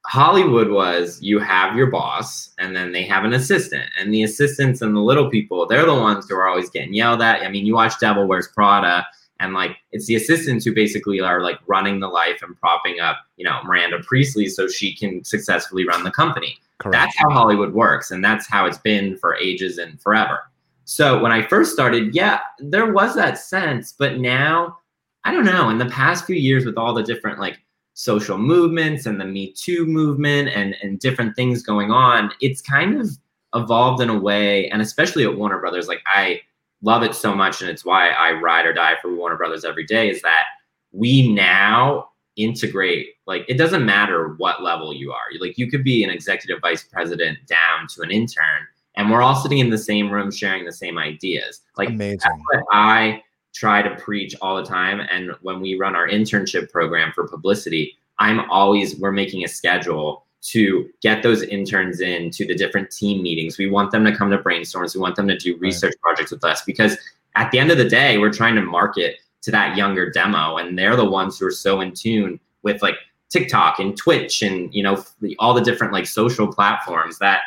[0.05, 3.89] Hollywood was you have your boss and then they have an assistant.
[3.99, 7.23] And the assistants and the little people they're the ones who are always getting yelled
[7.23, 7.43] at.
[7.43, 9.07] I mean, you watch Devil Wears Prada
[9.43, 13.19] and like it's the assistants who basically are like running the life and propping up
[13.37, 16.93] you know miranda priestly so she can successfully run the company Correct.
[16.93, 20.41] that's how hollywood works and that's how it's been for ages and forever
[20.85, 24.79] so when i first started yeah there was that sense but now
[25.25, 27.59] i don't know in the past few years with all the different like
[27.95, 33.01] social movements and the me too movement and and different things going on it's kind
[33.01, 33.11] of
[33.55, 36.41] evolved in a way and especially at warner brothers like i
[36.83, 39.85] love it so much, and it's why I ride or die for Warner Brothers every
[39.85, 40.11] day.
[40.11, 40.45] Is that
[40.93, 45.27] we now integrate like it doesn't matter what level you are.
[45.41, 48.67] Like you could be an executive vice president down to an intern,
[48.97, 51.61] and we're all sitting in the same room sharing the same ideas.
[51.77, 52.19] Like Amazing.
[52.19, 53.23] that's what I
[53.55, 55.01] try to preach all the time.
[55.01, 60.27] And when we run our internship program for publicity, I'm always we're making a schedule
[60.43, 63.59] to get those interns in to the different team meetings.
[63.59, 64.95] We want them to come to brainstorms.
[64.95, 66.17] We want them to do research right.
[66.17, 66.99] projects with us because
[67.37, 70.79] at the end of the day, we're trying to market to that younger demo, and
[70.79, 72.97] they're the ones who are so in tune with like
[73.31, 75.03] TikTok and Twitch and you know
[75.39, 77.41] all the different like social platforms that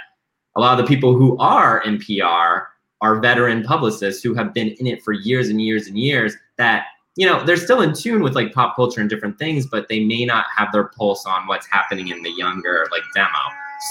[0.55, 2.67] a lot of the people who are in PR
[3.01, 6.85] are veteran publicists who have been in it for years and years and years that
[7.15, 10.03] you know they're still in tune with like pop culture and different things but they
[10.03, 13.29] may not have their pulse on what's happening in the younger like demo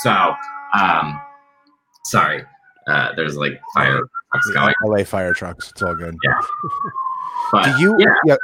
[0.03, 0.35] so
[0.79, 1.21] um
[2.05, 2.43] sorry
[2.87, 4.01] uh there's like fire
[4.33, 6.39] trucks going la fire trucks it's all good yeah
[7.53, 8.15] but, do you yeah.
[8.27, 8.37] yeah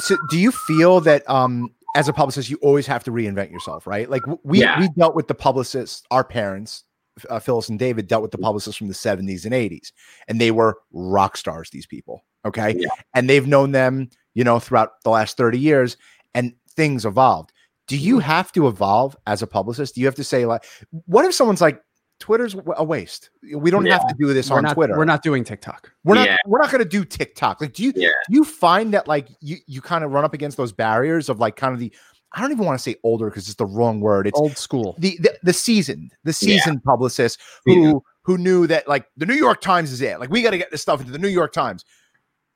[0.00, 3.86] so do you feel that um as a publicist you always have to reinvent yourself
[3.86, 4.80] right like we yeah.
[4.80, 6.84] we dealt with the publicists our parents
[7.30, 9.92] uh, Phyllis and David dealt with the publicists from the 70s and 80s,
[10.28, 12.24] and they were rock stars, these people.
[12.46, 12.74] Okay.
[12.78, 12.88] Yeah.
[13.14, 15.96] And they've known them, you know, throughout the last 30 years
[16.34, 17.52] and things evolved.
[17.86, 18.22] Do you mm-hmm.
[18.22, 19.94] have to evolve as a publicist?
[19.94, 20.64] Do you have to say, like,
[21.06, 21.82] what if someone's like,
[22.18, 23.28] Twitter's a waste.
[23.54, 23.98] We don't yeah.
[23.98, 24.96] have to do this we're on not, Twitter.
[24.96, 25.92] We're not doing TikTok.
[26.02, 26.26] We're not.
[26.26, 26.38] Yeah.
[26.46, 27.60] We're not going to do TikTok.
[27.60, 27.92] Like, do you?
[27.92, 31.40] Do you find that like you you kind of run up against those barriers of
[31.40, 31.92] like kind of the
[32.32, 34.26] I don't even want to say older because it's the wrong word.
[34.26, 34.96] It's old school.
[34.98, 39.60] The the, the seasoned, the seasoned publicist who who knew that like the New York
[39.60, 40.18] Times is it.
[40.18, 41.84] Like we got to get this stuff into the New York Times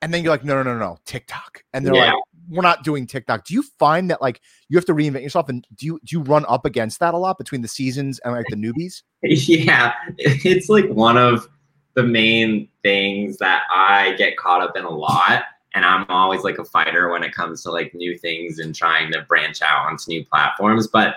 [0.01, 2.13] and then you're like, no, no, no, no, TikTok, and they're yeah.
[2.13, 3.45] like, we're not doing TikTok.
[3.45, 6.23] Do you find that like you have to reinvent yourself, and do you do you
[6.23, 9.03] run up against that a lot between the seasons and like the newbies?
[9.23, 11.47] Yeah, it's like one of
[11.93, 15.43] the main things that I get caught up in a lot.
[15.73, 19.11] And I'm always like a fighter when it comes to like new things and trying
[19.13, 20.87] to branch out onto new platforms.
[20.87, 21.15] But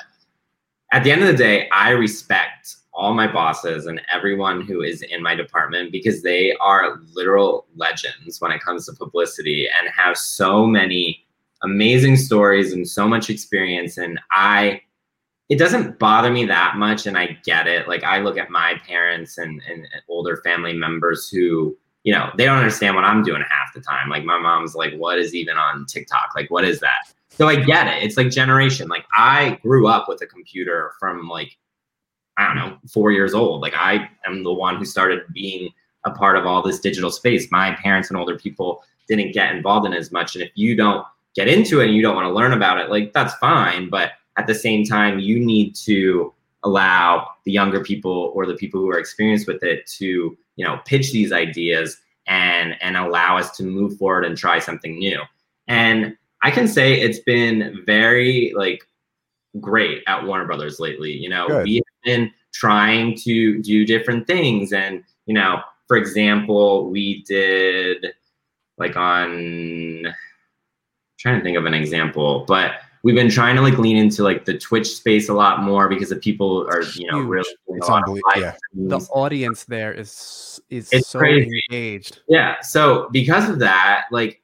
[0.93, 5.03] at the end of the day, I respect all my bosses and everyone who is
[5.03, 10.17] in my department because they are literal legends when it comes to publicity and have
[10.17, 11.25] so many
[11.63, 13.99] amazing stories and so much experience.
[13.99, 14.81] And I
[15.51, 17.87] it doesn't bother me that much and I get it.
[17.87, 22.45] Like I look at my parents and, and older family members who you know they
[22.45, 24.09] don't understand what I'm doing half the time.
[24.09, 26.31] Like my mom's like what is even on TikTok?
[26.37, 27.13] Like what is that?
[27.31, 28.05] So I get it.
[28.05, 28.89] It's like generation.
[28.89, 31.59] Like I grew up with a computer from like
[32.37, 33.61] I don't know, four years old.
[33.63, 35.71] Like I am the one who started being
[36.05, 37.51] a part of all this digital space.
[37.51, 40.35] My parents and older people didn't get involved in as much.
[40.35, 42.91] And if you don't get into it and you don't want to learn about it,
[42.91, 43.89] like that's fine.
[43.89, 46.33] But at the same time, you need to
[46.65, 50.81] allow the younger people or the people who are experienced with it to, you know,
[50.85, 55.21] pitch these ideas and and allow us to move forward and try something new.
[55.69, 58.87] And I can say it's been very like
[59.61, 61.13] great at Warner Brothers lately.
[61.13, 61.65] You know, Good.
[61.65, 64.73] we been trying to do different things.
[64.73, 68.07] And, you know, for example, we did
[68.79, 70.15] like on I'm
[71.19, 74.45] trying to think of an example, but we've been trying to like lean into like
[74.45, 77.29] the Twitch space a lot more because the people are, you know, Huge.
[77.29, 77.89] really it's
[78.37, 78.55] yeah.
[78.75, 81.63] the audience there is is it's so crazy.
[81.71, 82.23] engaged.
[82.29, 82.61] Yeah.
[82.61, 84.43] So because of that, like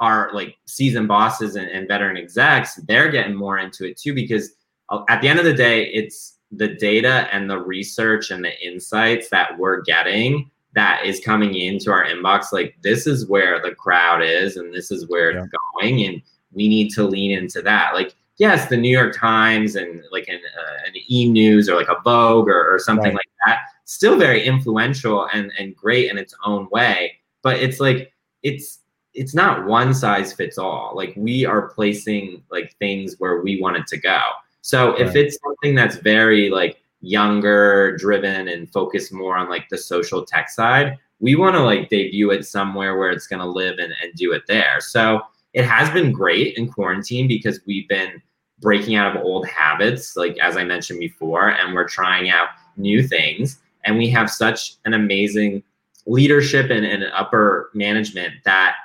[0.00, 4.52] our like seasoned bosses and, and veteran execs, they're getting more into it too because
[4.88, 8.66] uh, at the end of the day, it's the data and the research and the
[8.66, 12.52] insights that we're getting that is coming into our inbox.
[12.52, 15.44] Like this is where the crowd is, and this is where yeah.
[15.44, 15.48] it's
[15.80, 17.94] going, and we need to lean into that.
[17.94, 21.88] Like yes, the New York Times and like an, uh, an E News or like
[21.88, 23.14] a Vogue or, or something right.
[23.14, 27.12] like that, still very influential and and great in its own way.
[27.42, 28.80] But it's like it's
[29.14, 30.92] it's not one size fits all.
[30.94, 34.20] Like we are placing like things where we want it to go.
[34.64, 39.76] So if it's something that's very like younger driven and focused more on like the
[39.76, 43.78] social tech side, we want to like debut it somewhere where it's going to live
[43.78, 44.80] and, and do it there.
[44.80, 45.20] So
[45.52, 48.22] it has been great in quarantine because we've been
[48.58, 52.48] breaking out of old habits, like as I mentioned before, and we're trying out
[52.78, 53.58] new things.
[53.84, 55.62] And we have such an amazing
[56.06, 58.76] leadership and, and upper management that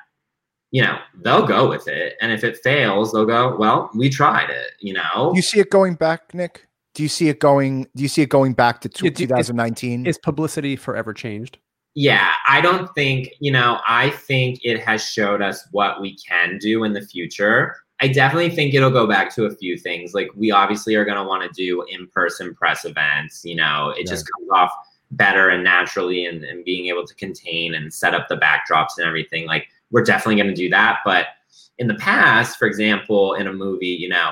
[0.71, 2.15] you know, they'll go with it.
[2.21, 5.31] And if it fails, they'll go, well, we tried it, you know.
[5.33, 6.67] You see it going back, Nick?
[6.93, 10.05] Do you see it going do you see it going back to 2019?
[10.05, 11.59] Is, is publicity forever changed?
[11.95, 16.57] Yeah, I don't think, you know, I think it has showed us what we can
[16.59, 17.75] do in the future.
[17.99, 20.13] I definitely think it'll go back to a few things.
[20.13, 24.05] Like we obviously are going to want to do in-person press events, you know, it
[24.05, 24.11] yeah.
[24.11, 24.71] just comes off
[25.11, 29.07] better and naturally and, and being able to contain and set up the backdrops and
[29.07, 29.47] everything.
[29.47, 30.99] Like we're definitely going to do that.
[31.05, 31.27] But
[31.77, 34.31] in the past, for example, in a movie, you know,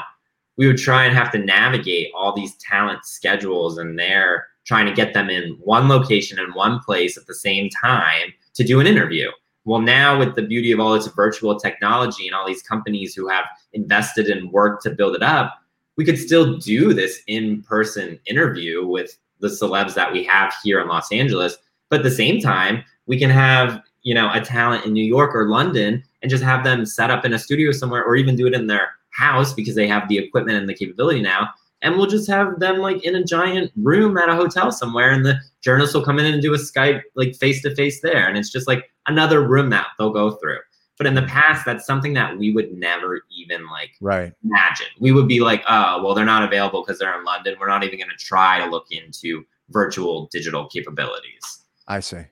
[0.57, 4.93] we would try and have to navigate all these talent schedules and they're trying to
[4.93, 8.87] get them in one location in one place at the same time to do an
[8.87, 9.29] interview.
[9.63, 13.27] Well, now with the beauty of all this virtual technology and all these companies who
[13.27, 15.53] have invested and worked to build it up,
[15.95, 20.79] we could still do this in person interview with the celebs that we have here
[20.79, 21.57] in Los Angeles.
[21.89, 25.35] But at the same time, we can have you know a talent in New York
[25.35, 28.47] or London and just have them set up in a studio somewhere or even do
[28.47, 31.49] it in their house because they have the equipment and the capability now.
[31.81, 35.25] And we'll just have them like in a giant room at a hotel somewhere and
[35.25, 38.29] the journalists will come in and do a skype like face to face there.
[38.29, 40.59] And it's just like another room that they'll go through.
[40.97, 44.31] But in the past that's something that we would never even like right.
[44.41, 44.87] imagine.
[45.01, 47.57] We would be like oh well they're not available because they're in london.
[47.59, 51.65] We're not even going to try to look into virtual digital capabilities.
[51.89, 52.23] I see.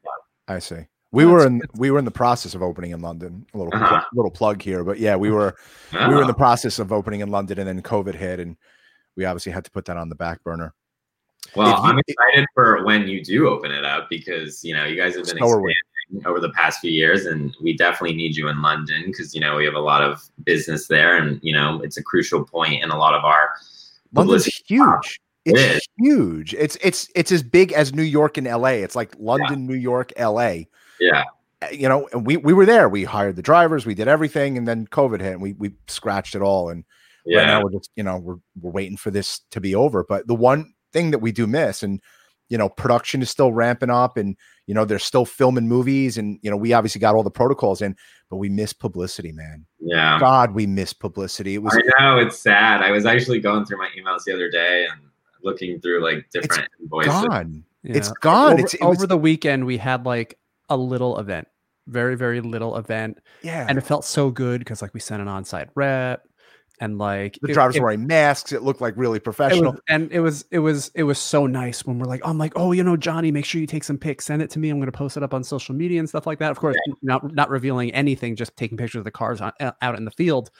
[0.47, 0.85] I see
[1.15, 3.45] we were in we were in the process of opening in London.
[3.53, 4.03] A little uh-huh.
[4.13, 5.55] little plug here, but yeah, we were
[5.93, 6.07] uh-huh.
[6.09, 6.37] we were in the uh-huh.
[6.37, 8.57] process of opening in London, and then COVID hit, and
[9.15, 10.73] we obviously had to put that on the back burner.
[11.55, 14.83] Well, you, I'm excited it, for when you do open it up because you know
[14.83, 18.35] you guys have been so expanding over the past few years, and we definitely need
[18.35, 21.53] you in London because you know we have a lot of business there, and you
[21.53, 23.51] know it's a crucial point in a lot of our.
[24.13, 25.19] London's huge.
[25.45, 26.53] It's it huge.
[26.55, 28.81] It's it's it's as big as New York and LA.
[28.83, 29.67] It's like London, yeah.
[29.67, 30.63] New York, LA.
[30.99, 31.23] Yeah.
[31.61, 32.89] Uh, you know, and we we were there.
[32.89, 36.35] We hired the drivers, we did everything, and then COVID hit, and we we scratched
[36.35, 36.69] it all.
[36.69, 36.83] And
[37.25, 40.05] yeah, right now we're just you know we're we're waiting for this to be over.
[40.07, 42.01] But the one thing that we do miss, and
[42.49, 44.37] you know, production is still ramping up and,
[44.67, 47.81] you know, they're still filming movies and, you know, we obviously got all the protocols
[47.81, 47.95] in,
[48.29, 49.65] but we miss publicity, man.
[49.79, 50.19] Yeah.
[50.19, 51.55] God, we miss publicity.
[51.55, 52.81] It was, I know it's sad.
[52.81, 55.01] I was actually going through my emails the other day and
[55.43, 57.11] looking through like different it's invoices.
[57.11, 57.63] Gone.
[57.83, 57.97] Yeah.
[57.97, 58.53] It's gone.
[58.53, 60.37] Over, it's it over the weekend, we had like
[60.69, 61.47] a little event,
[61.87, 63.19] very, very little event.
[63.41, 63.65] Yeah.
[63.67, 66.23] And it felt so good because like we sent an on site rep
[66.79, 68.51] and like the drivers it, wearing masks.
[68.51, 71.47] It looked like really professional it was, and it was it was it was so
[71.47, 73.97] nice when we're like i'm like oh you know johnny make sure you take some
[73.97, 74.25] pics.
[74.25, 74.69] Send it to me.
[74.69, 76.51] I'm going to post it up on social media and stuff like that.
[76.51, 76.93] Of course yeah.
[77.01, 80.51] not not revealing anything just taking pictures of the cars on, out in the field.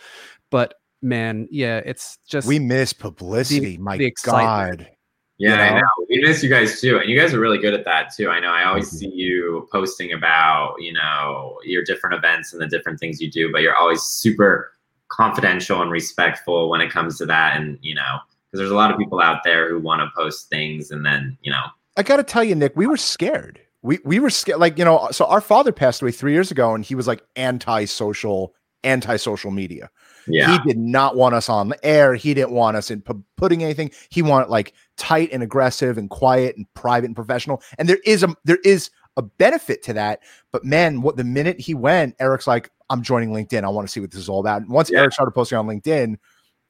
[0.52, 3.76] But man yeah it's just we miss publicity.
[3.76, 4.90] The, my the god
[5.38, 5.78] yeah, you know?
[5.78, 6.06] I know.
[6.10, 8.30] We miss you guys too, and you guys are really good at that too.
[8.30, 8.50] I know.
[8.50, 8.98] I always mm-hmm.
[8.98, 13.52] see you posting about you know your different events and the different things you do,
[13.52, 14.72] but you're always super
[15.10, 17.58] confidential and respectful when it comes to that.
[17.58, 18.20] And, you know,
[18.52, 21.38] because there's a lot of people out there who want to post things and then,
[21.42, 21.64] you know.
[21.98, 23.60] I got to tell you, Nick, we were scared.
[23.82, 24.60] We, we were scared.
[24.60, 27.24] Like, you know, so our father passed away three years ago and he was like
[27.36, 29.90] anti social, anti social media.
[30.28, 30.52] Yeah.
[30.52, 32.16] He did not want us on the air.
[32.16, 33.92] He didn't want us in p- putting anything.
[34.10, 37.62] He wanted like tight and aggressive and quiet and private and professional.
[37.78, 40.22] And there is a there is a benefit to that.
[40.52, 43.64] But man, what the minute he went, Eric's like, I'm joining LinkedIn.
[43.64, 44.62] I want to see what this is all about.
[44.62, 45.00] And once yeah.
[45.00, 46.18] Eric started posting on LinkedIn,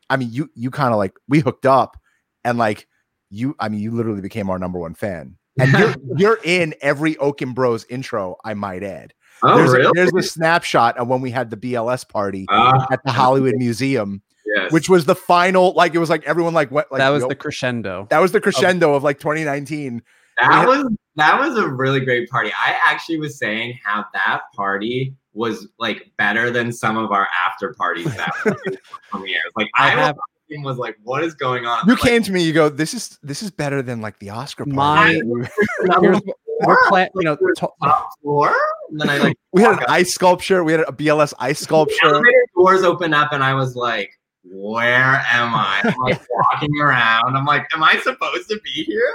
[0.10, 1.98] I mean, you you kind of like we hooked up,
[2.44, 2.88] and like
[3.30, 5.38] you, I mean, you literally became our number one fan.
[5.60, 9.14] And you're you're in every Oaken Bros intro, I might add.
[9.44, 9.86] Oh, there's, really?
[9.86, 13.56] a, there's a snapshot of when we had the BLS party uh, at the Hollywood
[13.56, 14.22] Museum.
[14.46, 14.72] Yes.
[14.72, 17.36] Which was the final, like it was like everyone like went like that was the
[17.36, 18.08] crescendo.
[18.10, 20.02] That was the crescendo of, of like 2019.
[20.40, 22.52] That was that was a really great party.
[22.52, 27.74] I actually was saying how that party was like better than some of our after
[27.74, 28.32] parties that
[29.10, 29.42] premieres.
[29.58, 30.16] Like I, I have,
[30.50, 31.88] was like, what is going on?
[31.88, 34.30] You like, came to me, you go, this is this is better than like the
[34.30, 35.22] Oscar party.
[35.24, 35.42] My,
[36.64, 37.76] we're playing, you know, top
[38.22, 38.56] floor.
[38.90, 40.64] And then I like we had an ice sculpture.
[40.64, 42.22] We had a BLS ice sculpture.
[42.56, 44.12] doors open up, and I was like,
[44.44, 45.82] where am I?
[45.84, 47.36] I'm like walking around.
[47.36, 49.14] I'm like, am I supposed to be here?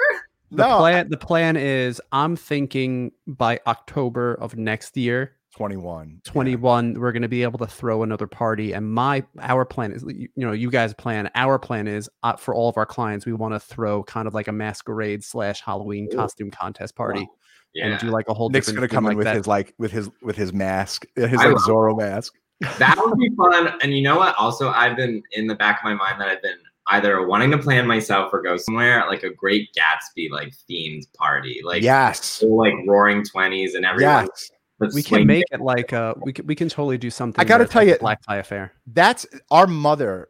[0.53, 0.78] The no.
[0.78, 6.98] plan the plan is I'm thinking by October of next year 21 21 yeah.
[6.98, 10.28] we're going to be able to throw another party and my our plan is you
[10.36, 13.53] know you guys plan our plan is uh, for all of our clients we want
[13.53, 16.16] to throw kind of like a masquerade slash halloween Ooh.
[16.16, 17.28] costume contest party wow.
[17.74, 17.86] yeah.
[17.86, 19.36] and do like a whole Nick's gonna come in like with that.
[19.36, 22.34] his like with his with his mask his like Zorro mask
[22.78, 25.84] that would be fun and you know what also I've been in the back of
[25.84, 29.30] my mind that I've been either wanting to plan myself or go somewhere like a
[29.30, 34.51] great Gatsby like themed party like yes like roaring 20s and everyone yes
[34.95, 37.41] we can make it like uh we can we can totally do something.
[37.41, 38.72] I got to tell you, black tie affair.
[38.87, 40.28] That's our mother.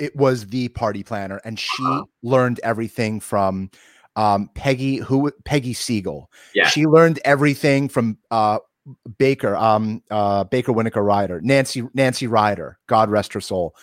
[0.00, 2.04] It was the party planner, and she uh-huh.
[2.22, 3.70] learned everything from
[4.16, 6.30] um, Peggy who Peggy Siegel.
[6.54, 8.58] Yeah, she learned everything from uh,
[9.18, 12.78] Baker, um, uh, Baker Winokur Ryder, Nancy Nancy Ryder.
[12.86, 13.74] God rest her soul.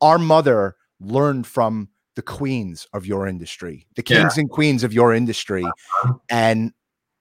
[0.00, 4.40] Our mother learned from the queens of your industry, the kings yeah.
[4.40, 6.14] and queens of your industry, uh-huh.
[6.28, 6.72] and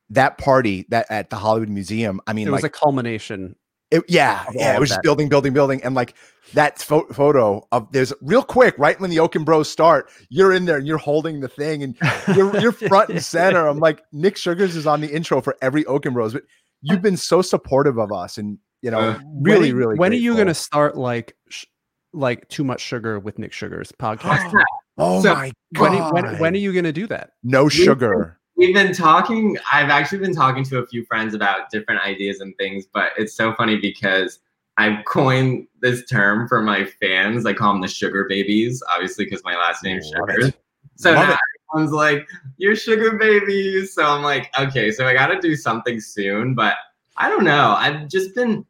[0.10, 3.56] that party that at the Hollywood Museum, I mean, it was like, a culmination.
[3.90, 6.14] It, yeah, yeah, it was just building, building, building, and like
[6.54, 10.66] that fo- photo of there's real quick, right when the Oaken Bros start, you're in
[10.66, 11.98] there and you're holding the thing and
[12.36, 13.66] you're you're front and center.
[13.66, 16.44] I'm like Nick Sugars is on the intro for every Oaken Bros, but
[16.82, 19.98] you've been so supportive of us, and you know, uh, really, when, really.
[19.98, 20.18] When grateful.
[20.18, 21.66] are you going to start like sh-
[22.12, 24.52] like too much sugar with Nick Sugars podcast?
[24.98, 26.14] oh so my god!
[26.14, 27.32] When, when, when are you going to do that?
[27.42, 32.02] No sugar we've been talking i've actually been talking to a few friends about different
[32.02, 34.40] ideas and things but it's so funny because
[34.78, 37.46] i've coined this term for my fans.
[37.46, 40.52] I call them the sugar babies obviously because my last name is sugar.
[40.96, 41.40] so Love now it.
[41.72, 42.28] everyone's like
[42.58, 43.94] you're sugar babies.
[43.94, 46.76] So i'm like okay so i gotta do something soon but
[47.16, 47.76] i don't know.
[47.78, 48.66] I've just been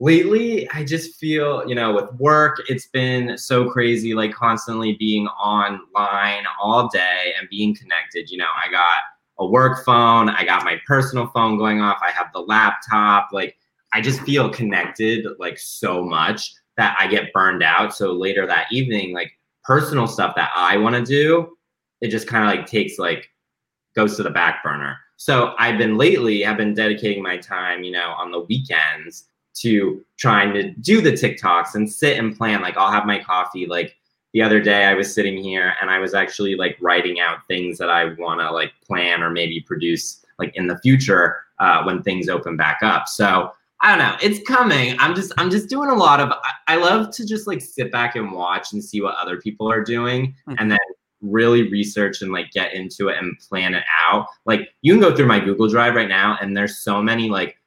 [0.00, 5.26] lately i just feel you know with work it's been so crazy like constantly being
[5.26, 8.96] online all day and being connected you know i got
[9.40, 10.28] a work phone.
[10.28, 11.98] I got my personal phone going off.
[12.02, 13.30] I have the laptop.
[13.32, 13.56] Like
[13.92, 17.94] I just feel connected like so much that I get burned out.
[17.94, 19.32] So later that evening, like
[19.64, 21.56] personal stuff that I want to do,
[22.00, 23.30] it just kind of like takes like
[23.96, 24.96] goes to the back burner.
[25.16, 29.26] So I've been lately, I've been dedicating my time, you know, on the weekends
[29.56, 32.62] to trying to do the TikToks and sit and plan.
[32.62, 33.96] Like I'll have my coffee like
[34.32, 37.78] the other day I was sitting here and I was actually like writing out things
[37.78, 42.02] that I want to like plan or maybe produce like in the future uh, when
[42.02, 43.08] things open back up.
[43.08, 44.16] So I don't know.
[44.22, 44.96] It's coming.
[44.98, 46.30] I'm just I'm just doing a lot of.
[46.30, 49.70] I, I love to just like sit back and watch and see what other people
[49.70, 50.54] are doing, mm-hmm.
[50.58, 50.78] and then
[51.22, 54.26] really research and like get into it and plan it out.
[54.44, 57.59] Like you can go through my Google Drive right now and there's so many like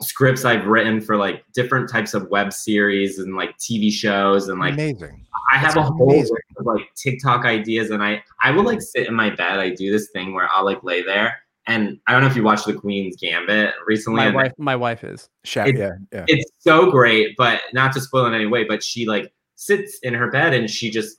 [0.00, 4.60] scripts I've written for like different types of web series and like TV shows and
[4.60, 5.24] like amazing.
[5.52, 8.82] I have That's a whole list of like TikTok ideas and I I will like
[8.82, 9.58] sit in my bed.
[9.58, 11.36] I do this thing where I'll like lay there
[11.66, 14.18] and I don't know if you watched the Queen's Gambit recently.
[14.18, 15.28] My wife, my wife is.
[15.44, 16.24] Sha- it's, yeah, yeah.
[16.28, 18.64] It's so great, but not to spoil in any way.
[18.64, 21.18] But she like sits in her bed and she just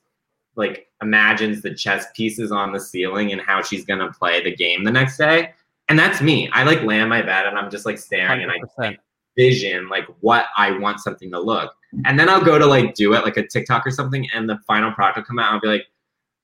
[0.55, 4.83] like imagines the chess pieces on the ceiling and how she's gonna play the game
[4.83, 5.53] the next day.
[5.89, 6.49] And that's me.
[6.51, 8.43] I like lay on my bed and I'm just like staring 100%.
[8.43, 8.99] and I like,
[9.37, 11.73] vision like what I want something to look.
[12.05, 14.57] And then I'll go to like do it like a TikTok or something, and the
[14.67, 15.53] final product will come out.
[15.53, 15.85] I'll be like,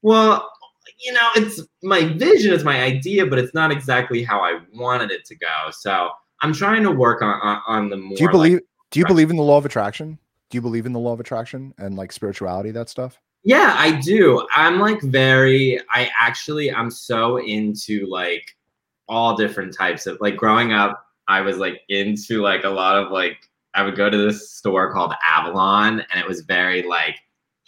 [0.01, 0.49] well,
[0.99, 5.11] you know, it's my vision, it's my idea, but it's not exactly how I wanted
[5.11, 5.69] it to go.
[5.71, 8.15] So I'm trying to work on on, on the more.
[8.15, 8.53] Do you believe?
[8.53, 10.17] Like, do you believe in the law of attraction?
[10.49, 13.19] Do you believe in the law of attraction and like spirituality, that stuff?
[13.43, 14.47] Yeah, I do.
[14.55, 15.79] I'm like very.
[15.89, 18.45] I actually, I'm so into like
[19.07, 21.05] all different types of like growing up.
[21.27, 23.37] I was like into like a lot of like
[23.73, 27.15] I would go to this store called Avalon, and it was very like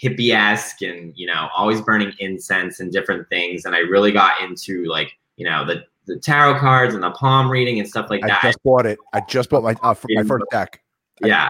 [0.02, 4.84] hippie-esque and you know always burning incense and different things and i really got into
[4.88, 8.44] like you know the the tarot cards and the palm reading and stuff like that.
[8.44, 9.00] i just bought it.
[9.14, 10.82] I just bought my uh, my first deck.
[11.22, 11.46] Yeah.
[11.46, 11.50] I,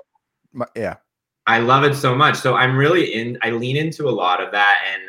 [0.53, 0.95] my, yeah.
[1.47, 2.37] I love it so much.
[2.37, 5.03] So i'm really in i lean into a lot of that and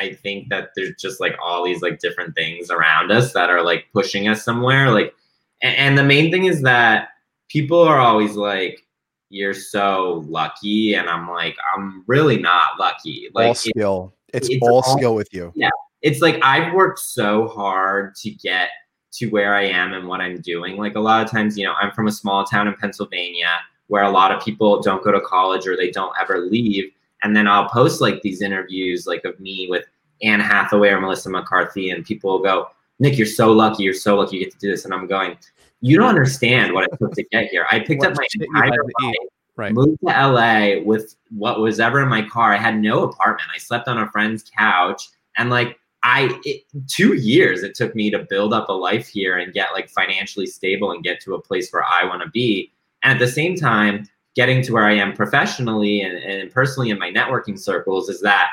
[0.00, 3.62] I, think that there's just like all these like different things around us that are
[3.62, 5.14] like pushing us somewhere like
[5.62, 7.08] and, and the main thing is that
[7.48, 8.84] people are always like
[9.28, 13.28] you're so lucky and i'm like i'm really not lucky.
[13.34, 14.14] Like all skill.
[14.32, 15.52] It's, it's all, all skill with you.
[15.54, 15.70] Yeah.
[16.02, 18.70] It's like i've worked so hard to get
[19.14, 20.76] to where i am and what i'm doing.
[20.76, 24.02] Like a lot of times you know i'm from a small town in pennsylvania where
[24.02, 26.92] a lot of people don't go to college or they don't ever leave
[27.22, 29.84] and then i'll post like these interviews like of me with
[30.22, 34.16] anne hathaway or melissa mccarthy and people will go nick you're so lucky you're so
[34.16, 35.36] lucky you get to do this and i'm going
[35.80, 37.66] you don't understand what it took to get here.
[37.70, 39.14] I picked what up my entire life,
[39.56, 39.72] right.
[39.72, 42.52] moved to LA with what was ever in my car.
[42.52, 43.48] I had no apartment.
[43.54, 48.10] I slept on a friend's couch, and like I, it, two years it took me
[48.10, 51.40] to build up a life here and get like financially stable and get to a
[51.40, 52.72] place where I want to be.
[53.02, 56.98] And at the same time, getting to where I am professionally and, and personally in
[56.98, 58.48] my networking circles is that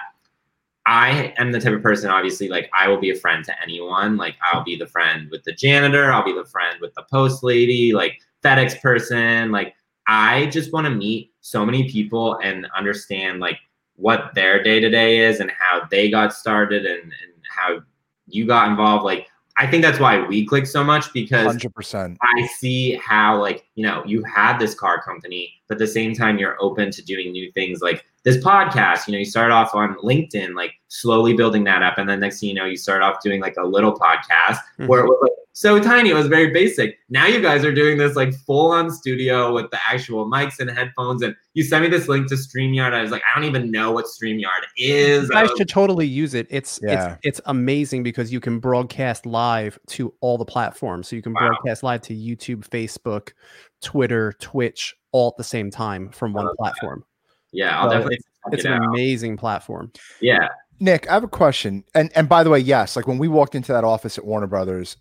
[0.85, 4.17] I am the type of person, obviously, like I will be a friend to anyone.
[4.17, 7.43] Like I'll be the friend with the janitor, I'll be the friend with the post
[7.43, 9.51] lady, like FedEx person.
[9.51, 9.75] Like
[10.07, 13.59] I just want to meet so many people and understand like
[13.95, 17.79] what their day to day is and how they got started and, and how
[18.27, 19.05] you got involved.
[19.05, 19.27] Like
[19.57, 22.17] I think that's why we click so much because 100%.
[22.21, 26.15] I see how like, you know, you had this car company, but at the same
[26.15, 29.75] time you're open to doing new things like this podcast, you know, you start off
[29.75, 31.97] on LinkedIn, like slowly building that up.
[31.97, 34.87] And then next thing you know, you start off doing like a little podcast mm-hmm.
[34.87, 36.09] where it was like so tiny.
[36.09, 36.97] It was very basic.
[37.09, 40.69] Now you guys are doing this like full on studio with the actual mics and
[40.69, 41.21] headphones.
[41.21, 42.91] And you sent me this link to StreamYard.
[42.93, 45.23] I was like, I don't even know what StreamYard is.
[45.23, 46.47] You guys should totally use it.
[46.49, 47.13] It's yeah.
[47.13, 51.07] it's it's amazing because you can broadcast live to all the platforms.
[51.07, 51.49] So you can wow.
[51.49, 53.33] broadcast live to YouTube, Facebook,
[53.81, 57.05] Twitter, Twitch, all at the same time from one oh, platform.
[57.51, 58.15] Yeah, I'll so definitely.
[58.15, 58.89] It's, it's it an out.
[58.89, 59.91] amazing platform.
[60.19, 60.47] Yeah.
[60.79, 61.83] Nick, I have a question.
[61.93, 64.47] And and by the way, yes, like when we walked into that office at Warner
[64.47, 64.97] Brothers,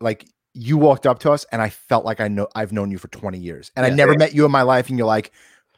[0.00, 2.98] like you walked up to us and I felt like I know I've known you
[2.98, 3.70] for 20 years.
[3.76, 4.18] And yeah, I never yeah.
[4.18, 5.32] met you in my life and you're like,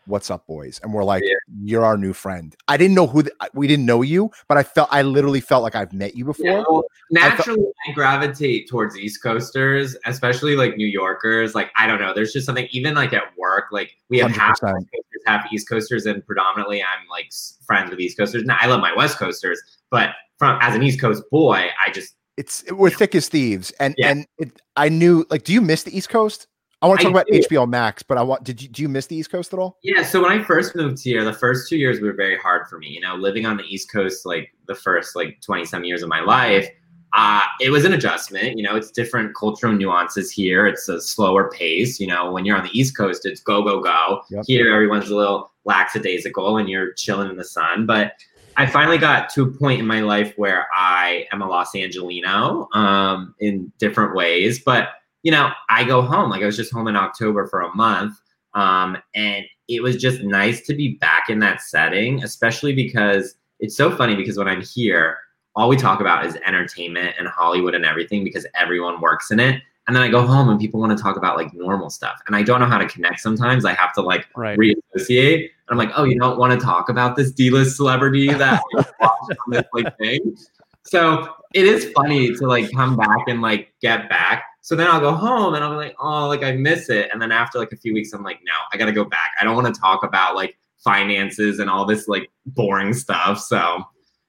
[0.06, 1.34] what's up boys and we're like yeah.
[1.62, 4.62] you're our new friend i didn't know who the, we didn't know you but i
[4.62, 8.68] felt i literally felt like i've met you before well, naturally I, felt- I, gravitate
[8.68, 12.94] towards east coasters especially like new yorkers like i don't know there's just something even
[12.94, 14.34] like at work like we have 100%.
[14.34, 17.30] half east coasters half east coasters and predominantly i'm like
[17.64, 21.00] friends with east coasters now i love my west coasters but from as an east
[21.00, 24.10] coast boy i just it's we're thick as thieves and yeah.
[24.10, 26.46] and it, i knew like do you miss the east coast
[26.82, 27.38] I want to talk I about do.
[27.38, 29.78] HBO Max, but I want did you do you miss the East Coast at all?
[29.84, 32.76] Yeah, so when I first moved here, the first two years were very hard for
[32.76, 32.88] me.
[32.88, 36.08] You know, living on the East Coast like the first like 20 some years of
[36.08, 36.68] my life,
[37.14, 38.56] uh, it was an adjustment.
[38.56, 40.66] You know, it's different cultural nuances here.
[40.66, 42.00] It's a slower pace.
[42.00, 44.22] You know, when you're on the East Coast, it's go, go, go.
[44.30, 44.44] Yep.
[44.48, 47.86] Here, everyone's a little lackadaisical and you're chilling in the sun.
[47.86, 48.14] But
[48.56, 52.68] I finally got to a point in my life where I am a Los Angelino
[52.72, 54.62] um, in different ways.
[54.62, 54.90] But
[55.22, 56.30] you know, I go home.
[56.30, 58.20] Like I was just home in October for a month.
[58.54, 63.76] Um, and it was just nice to be back in that setting, especially because it's
[63.76, 65.18] so funny because when I'm here,
[65.54, 69.62] all we talk about is entertainment and Hollywood and everything because everyone works in it.
[69.86, 72.20] And then I go home and people want to talk about like normal stuff.
[72.26, 73.64] And I don't know how to connect sometimes.
[73.64, 74.56] I have to like right.
[74.56, 75.50] reassociate associate.
[75.68, 78.62] And I'm like, oh, you don't want to talk about this D-list celebrity that
[79.00, 79.10] on
[79.48, 80.36] this like thing.
[80.84, 84.44] So it is funny to like come back and like get back.
[84.60, 87.10] So then I'll go home and I'll be like, oh, like I miss it.
[87.12, 89.32] And then after like a few weeks, I'm like, no, I gotta go back.
[89.40, 93.38] I don't want to talk about like finances and all this like boring stuff.
[93.40, 93.82] So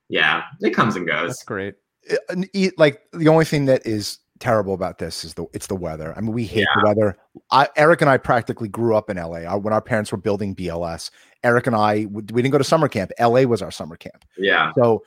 [0.09, 1.29] yeah, it comes and goes.
[1.29, 1.75] That's great.
[2.77, 6.13] Like the only thing that is terrible about this is the it's the weather.
[6.17, 6.81] I mean, we hate yeah.
[6.81, 7.17] the weather.
[7.51, 9.43] I, Eric and I practically grew up in LA.
[9.43, 11.11] Our, when our parents were building BLS,
[11.43, 13.11] Eric and I we didn't go to summer camp.
[13.19, 14.25] LA was our summer camp.
[14.37, 14.71] Yeah.
[14.75, 15.03] So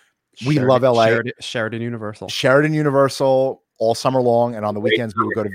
[0.46, 1.06] we Sheraton, love LA.
[1.06, 2.28] Sheraton, Sheraton, Universal.
[2.28, 5.50] Sheraton Universal all summer long, and on the weekends we would go to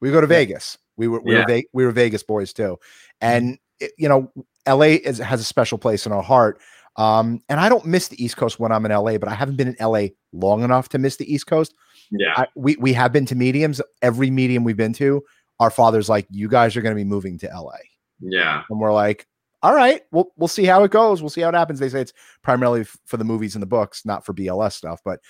[0.00, 0.78] we go to Vegas.
[0.96, 1.44] We were we, yeah.
[1.46, 2.78] were, we were Vegas boys too,
[3.20, 4.30] and it, you know
[4.68, 6.60] LA is, has a special place in our heart.
[6.96, 9.56] Um, and I don't miss the East Coast when I'm in LA, but I haven't
[9.56, 11.74] been in LA long enough to miss the East Coast.
[12.10, 13.80] Yeah, I, we we have been to mediums.
[14.02, 15.22] Every medium we've been to,
[15.58, 17.76] our father's like, "You guys are going to be moving to LA."
[18.20, 19.26] Yeah, and we're like,
[19.62, 21.22] "All right, we'll we'll see how it goes.
[21.22, 23.66] We'll see how it happens." They say it's primarily f- for the movies and the
[23.66, 25.00] books, not for BLS stuff.
[25.04, 25.20] But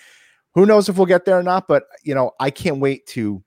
[0.54, 1.68] who knows if we'll get there or not?
[1.68, 3.42] But you know, I can't wait to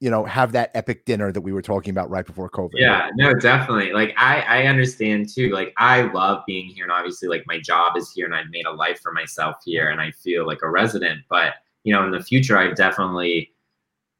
[0.00, 3.08] you know have that epic dinner that we were talking about right before covid yeah
[3.16, 7.42] no definitely like i i understand too like i love being here and obviously like
[7.46, 10.46] my job is here and i've made a life for myself here and i feel
[10.46, 11.54] like a resident but
[11.86, 13.50] you know in the future i've definitely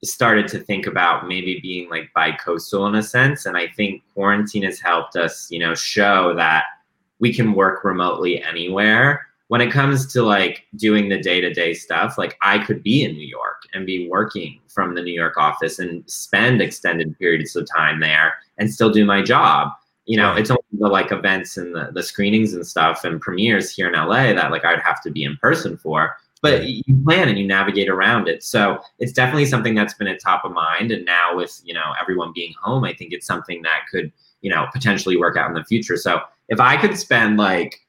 [0.04, 3.44] started to think about maybe being like bi-coastal in a sense.
[3.44, 6.64] And i think quarantine has helped us you know show that
[7.18, 9.26] we can work remotely anywhere.
[9.48, 13.26] When it comes to like doing the day-to-day stuff like i could be in new
[13.26, 18.00] york and be working from the new york office and spend extended periods of time
[18.00, 19.70] there and still do my job.
[20.04, 23.74] You know it's only the like events and the, the screenings and stuff and premieres
[23.74, 27.28] here in la that like i'd have to be in person for but you plan
[27.28, 30.90] and you navigate around it so it's definitely something that's been at top of mind
[30.90, 34.12] and now with you know everyone being home i think it's something that could
[34.42, 37.80] you know potentially work out in the future so if i could spend like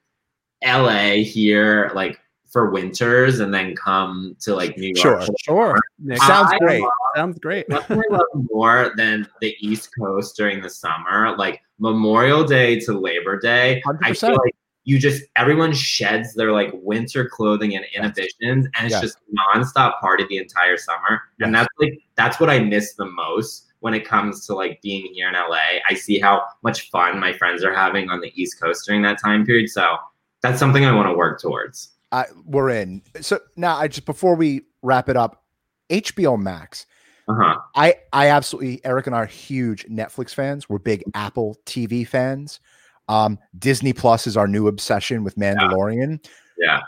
[0.66, 2.20] LA here, like
[2.50, 5.24] for winters, and then come to like New York.
[5.24, 6.18] Sure, sure.
[6.18, 6.82] Sounds I great.
[6.82, 7.70] Love, Sounds great.
[7.70, 12.94] nothing I love more than the East Coast during the summer, like Memorial Day to
[12.94, 13.82] Labor Day.
[13.86, 13.98] 100%.
[14.04, 14.56] I feel like
[14.88, 19.02] you just everyone sheds their like winter clothing and inhibitions, and it's yes.
[19.02, 21.24] just nonstop party the entire summer.
[21.38, 21.46] Yes.
[21.46, 25.14] And that's like that's what I miss the most when it comes to like being
[25.14, 25.82] here in LA.
[25.90, 29.20] I see how much fun my friends are having on the East Coast during that
[29.22, 29.70] time period.
[29.70, 29.98] So
[30.42, 31.90] that's something I want to work towards.
[32.14, 33.02] Uh, we're in.
[33.20, 35.44] So now, I just before we wrap it up,
[35.90, 36.86] HBO Max.
[37.28, 37.58] Uh-huh.
[37.76, 40.70] I I absolutely Eric and I are huge Netflix fans.
[40.70, 42.62] We're big Apple TV fans.
[43.08, 46.24] Um, Disney Plus is our new obsession with Mandalorian.
[46.58, 46.66] Yeah.
[46.66, 46.82] yeah.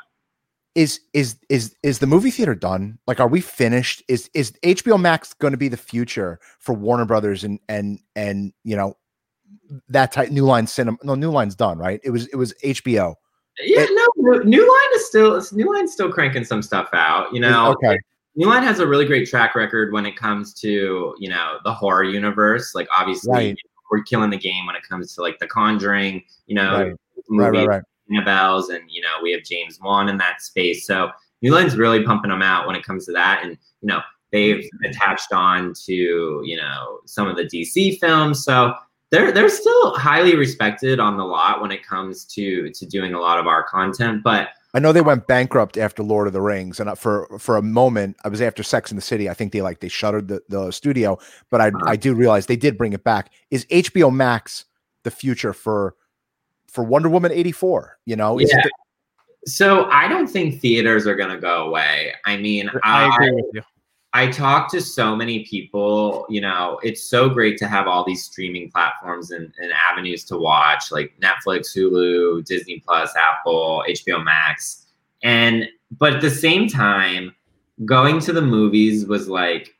[0.76, 3.00] Is is is is the movie theater done?
[3.08, 4.04] Like, are we finished?
[4.08, 8.54] Is is HBO Max going to be the future for Warner Brothers and and and
[8.64, 8.96] you know
[9.90, 10.98] that type New Line cinema?
[11.04, 12.00] No, New Line's done, right?
[12.04, 13.16] It was it was HBO.
[13.62, 17.34] Yeah, it, no, New Line is still New Line's still cranking some stuff out.
[17.34, 17.98] You know, okay.
[18.36, 21.74] New Line has a really great track record when it comes to you know the
[21.74, 22.74] horror universe.
[22.74, 23.58] Like obviously, right.
[23.90, 26.24] We're killing the game when it comes to like The Conjuring.
[26.48, 26.94] You know, right.
[27.30, 30.86] movies, right, right, Bells, and you know we have James Wan in that space.
[30.86, 31.10] So
[31.42, 34.58] New Line's really pumping them out when it comes to that, and you know they've
[34.58, 34.90] mm-hmm.
[34.90, 38.44] attached on to you know some of the DC films.
[38.44, 38.74] So
[39.12, 43.20] they're they're still highly respected on the lot when it comes to to doing a
[43.20, 46.80] lot of our content but I know they went bankrupt after Lord of the Rings,
[46.80, 49.30] and for for a moment, I was after Sex in the City.
[49.30, 51.18] I think they like they shuttered the, the studio,
[51.50, 51.86] but I uh-huh.
[51.86, 53.32] I do realize they did bring it back.
[53.50, 54.66] Is HBO Max
[55.04, 55.96] the future for
[56.68, 57.98] for Wonder Woman eighty four?
[58.06, 58.46] You know, yeah.
[58.64, 58.72] The-
[59.46, 62.14] so I don't think theaters are going to go away.
[62.26, 63.62] I mean, I, I agree with you.
[64.14, 68.24] I talk to so many people, you know, it's so great to have all these
[68.24, 74.88] streaming platforms and, and, avenues to watch like Netflix, Hulu, Disney Plus, Apple, HBO Max.
[75.22, 77.36] And, but at the same time,
[77.86, 79.76] going to the movies was like,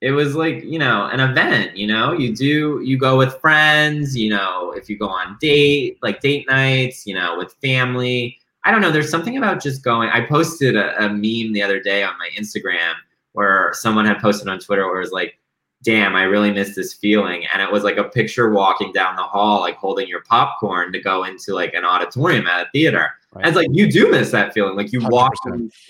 [0.00, 4.16] it was like, you know, an event, you know, you do, you go with friends,
[4.16, 8.38] you know, if you go on date, like date nights, you know, with family.
[8.62, 8.92] I don't know.
[8.92, 10.10] There's something about just going.
[10.10, 12.94] I posted a, a meme the other day on my Instagram
[13.34, 15.38] where someone had posted on Twitter where it was like,
[15.82, 17.44] damn, I really miss this feeling.
[17.52, 21.00] And it was like a picture walking down the hall, like holding your popcorn to
[21.00, 23.10] go into like an auditorium at a theater.
[23.32, 23.44] Right.
[23.44, 24.76] And it's like you do miss that feeling.
[24.76, 25.10] Like you 100%.
[25.10, 25.34] walk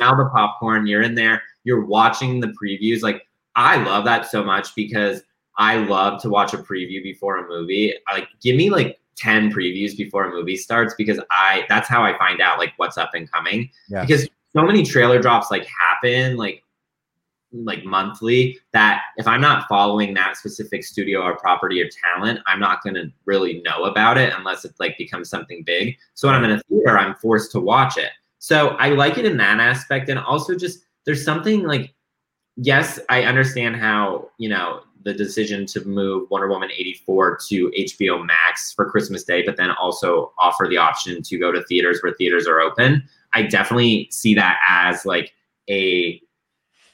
[0.01, 3.03] now the popcorn, you're in there, you're watching the previews.
[3.03, 5.23] Like I love that so much because
[5.57, 7.95] I love to watch a preview before a movie.
[8.13, 12.19] Like give me like 10 previews before a movie starts because I that's how I
[12.19, 13.71] find out like what's up and coming.
[13.89, 14.01] Yeah.
[14.01, 16.64] Because so many trailer drops like happen like
[17.63, 22.61] like monthly that if I'm not following that specific studio or property or talent, I'm
[22.61, 25.97] not going to really know about it unless it like becomes something big.
[26.15, 28.11] So when I'm in a theater, I'm forced to watch it.
[28.39, 30.09] So I like it in that aspect.
[30.09, 31.95] And also just there's something like,
[32.57, 38.25] yes, I understand how, you know, the decision to move Wonder Woman 84 to HBO
[38.25, 42.15] Max for Christmas Day, but then also offer the option to go to theaters where
[42.15, 43.07] theaters are open.
[43.35, 45.35] I definitely see that as like
[45.69, 46.21] a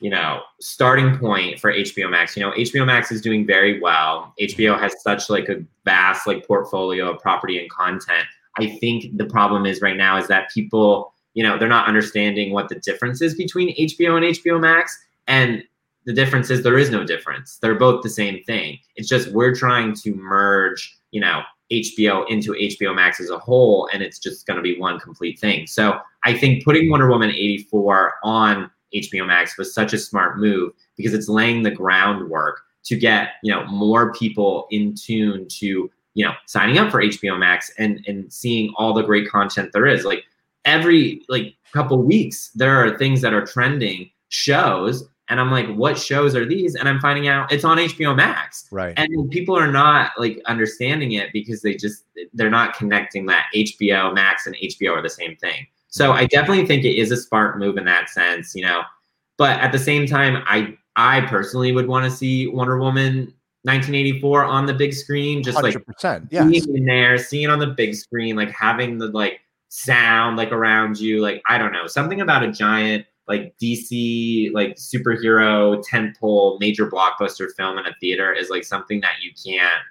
[0.00, 2.36] you know starting point for HBO Max.
[2.36, 4.34] You know, HBO Max is doing very well.
[4.40, 8.26] HBO has such like a vast like portfolio of property and content.
[8.58, 12.52] I think the problem is right now is that people, you know, they're not understanding
[12.52, 14.98] what the difference is between HBO and HBO Max
[15.28, 15.62] and
[16.06, 17.58] the difference is there is no difference.
[17.58, 18.78] They're both the same thing.
[18.96, 23.88] It's just we're trying to merge, you know, HBO into HBO Max as a whole,
[23.92, 25.66] and it's just going to be one complete thing.
[25.66, 30.72] So I think putting Wonder Woman 84 on HBO Max was such a smart move
[30.96, 36.24] because it's laying the groundwork to get, you know, more people in tune to, you
[36.24, 40.04] know, signing up for HBO Max and and seeing all the great content there is.
[40.04, 40.24] Like
[40.64, 45.96] every like couple weeks there are things that are trending shows and I'm like, what
[45.96, 46.74] shows are these?
[46.74, 48.66] And I'm finding out it's on HBO Max.
[48.72, 48.98] Right.
[48.98, 54.12] And people are not like understanding it because they just they're not connecting that HBO
[54.12, 55.68] Max and HBO are the same thing.
[55.90, 58.82] So I definitely think it is a smart move in that sense, you know.
[59.38, 64.44] But at the same time, I I personally would want to see Wonder Woman 1984
[64.44, 66.48] on the big screen, just 100%, like yes.
[66.48, 70.52] seeing in there, seeing it on the big screen, like having the like sound like
[70.52, 76.58] around you, like I don't know, something about a giant like DC like superhero tentpole
[76.58, 79.82] major blockbuster film in a theater is like something that you can't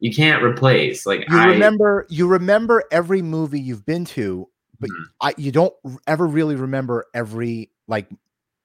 [0.00, 1.06] you can't replace.
[1.06, 4.48] Like you I, remember you remember every movie you've been to,
[4.84, 5.02] but mm-hmm.
[5.22, 5.74] I you don't
[6.06, 8.06] ever really remember every like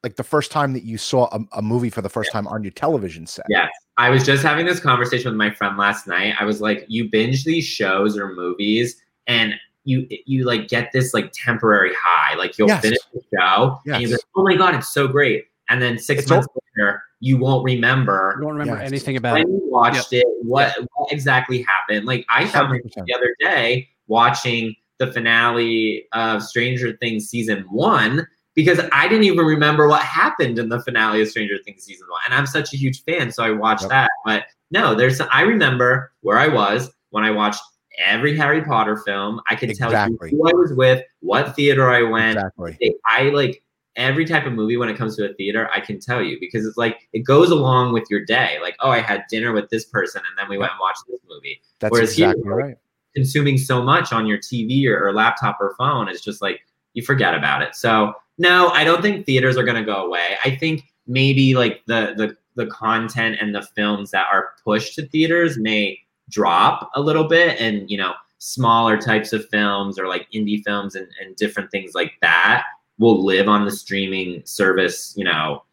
[0.04, 2.42] like the first time that you saw a, a movie for the first yeah.
[2.42, 3.46] time on your television set.
[3.50, 3.70] Yes.
[3.98, 6.36] I was just having this conversation with my friend last night.
[6.40, 9.56] I was like, you binge these shows or movies and
[9.86, 12.36] you you like get this like temporary high.
[12.36, 12.82] Like you'll yes.
[12.82, 13.96] finish the show yes.
[13.96, 15.46] and you're like, oh my god, it's so great.
[15.70, 18.36] And then six it's months all- later, you won't remember.
[18.40, 18.92] You won't remember yes.
[18.92, 19.50] anything about when it.
[19.50, 20.24] you watched yep.
[20.24, 20.88] it, what, yep.
[20.96, 22.06] what exactly happened.
[22.06, 28.28] Like I found myself the other day watching the finale of Stranger Things season one
[28.56, 32.22] because I didn't even remember what happened in the finale of Stranger Things season one.
[32.26, 33.92] And I'm such a huge fan, so I watched yep.
[33.92, 34.12] that.
[34.26, 37.62] But no, there's I remember where I was when I watched
[38.06, 39.42] every Harry Potter film.
[39.50, 39.96] I could exactly.
[39.98, 42.38] tell you who I was with, what theater I went.
[42.38, 42.96] Exactly.
[43.06, 43.64] I like
[43.96, 45.70] every type of movie when it comes to a theater.
[45.74, 48.58] I can tell you because it's like it goes along with your day.
[48.62, 51.20] Like, oh, I had dinner with this person, and then we went and watched this
[51.30, 51.62] movie.
[51.80, 52.76] That's Whereas exactly here, right.
[53.16, 56.62] Consuming so much on your TV or, or laptop or phone is just like
[56.94, 57.76] you forget about it.
[57.76, 60.38] So no, I don't think theaters are going to go away.
[60.46, 65.08] I think maybe like the the the content and the films that are pushed to
[65.08, 66.00] theaters may
[66.30, 70.96] drop a little bit and you know smaller types of films or like indie films
[70.96, 72.64] and, and different things like that
[72.98, 75.64] will live on the streaming service you know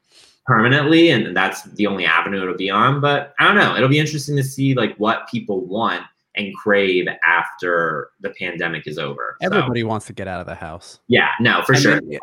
[0.46, 3.98] permanently and that's the only avenue it'll be on but i don't know it'll be
[3.98, 6.02] interesting to see like what people want
[6.36, 9.36] and crave after the pandemic is over.
[9.40, 11.00] Everybody so, wants to get out of the house.
[11.08, 12.00] Yeah, no, for and sure.
[12.02, 12.18] you,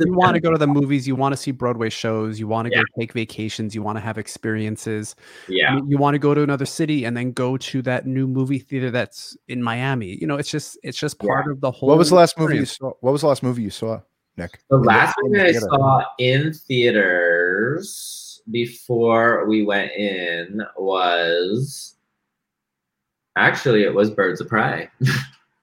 [0.00, 2.68] you want to go to the movies, you want to see Broadway shows, you want
[2.68, 2.80] to yeah.
[2.80, 5.16] go take vacations, you want to have experiences.
[5.48, 5.76] Yeah.
[5.76, 8.58] You, you want to go to another city and then go to that new movie
[8.58, 10.18] theater that's in Miami.
[10.20, 11.52] You know, it's just it's just part yeah.
[11.52, 12.50] of the whole What was the last experience.
[12.50, 12.92] movie you saw?
[13.00, 14.00] What was the last movie you saw,
[14.36, 14.60] Nick?
[14.70, 21.96] The last movie I saw in theaters before we went in was
[23.38, 24.88] Actually, it was Birds of Prey.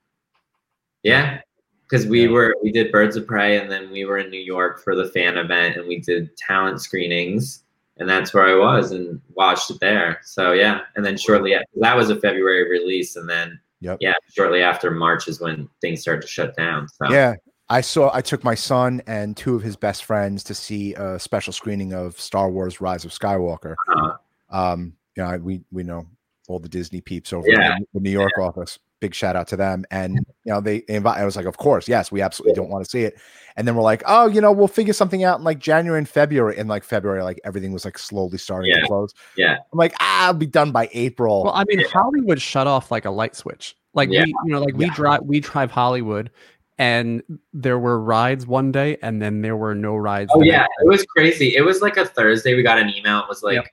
[1.03, 1.41] yeah,
[1.83, 2.31] because we yeah.
[2.31, 5.09] were we did Birds of Prey, and then we were in New York for the
[5.09, 7.63] fan event, and we did talent screenings,
[7.97, 10.21] and that's where I was and watched it there.
[10.23, 13.97] So yeah, and then shortly after, that was a February release, and then yep.
[13.99, 16.87] yeah, shortly after March is when things started to shut down.
[16.87, 17.35] So yeah.
[17.67, 18.11] I saw.
[18.13, 21.93] I took my son and two of his best friends to see a special screening
[21.93, 23.73] of Star Wars: Rise of Skywalker.
[23.89, 24.17] Uh-huh.
[24.51, 26.05] Um, you know, we we know
[26.47, 27.77] all the Disney peeps over yeah.
[27.93, 28.45] the New York yeah.
[28.45, 28.79] office.
[28.99, 29.85] Big shout out to them.
[29.91, 31.19] And you know, they invite.
[31.19, 33.19] I was like, of course, yes, we absolutely don't want to see it.
[33.57, 36.07] And then we're like, oh, you know, we'll figure something out in like January and
[36.07, 36.57] February.
[36.57, 38.81] In like February, like everything was like slowly starting yeah.
[38.81, 39.13] to close.
[39.35, 41.43] Yeah, I'm like, ah, I'll be done by April.
[41.43, 43.75] Well, I mean, Hollywood shut off like a light switch.
[43.93, 46.31] Like we, you know, like we drive, we drive Hollywood,
[46.77, 47.21] and
[47.53, 50.31] there were rides one day, and then there were no rides.
[50.33, 51.55] Oh yeah, it was crazy.
[51.55, 52.55] It was like a Thursday.
[52.55, 53.19] We got an email.
[53.19, 53.55] It was like.
[53.55, 53.65] Yep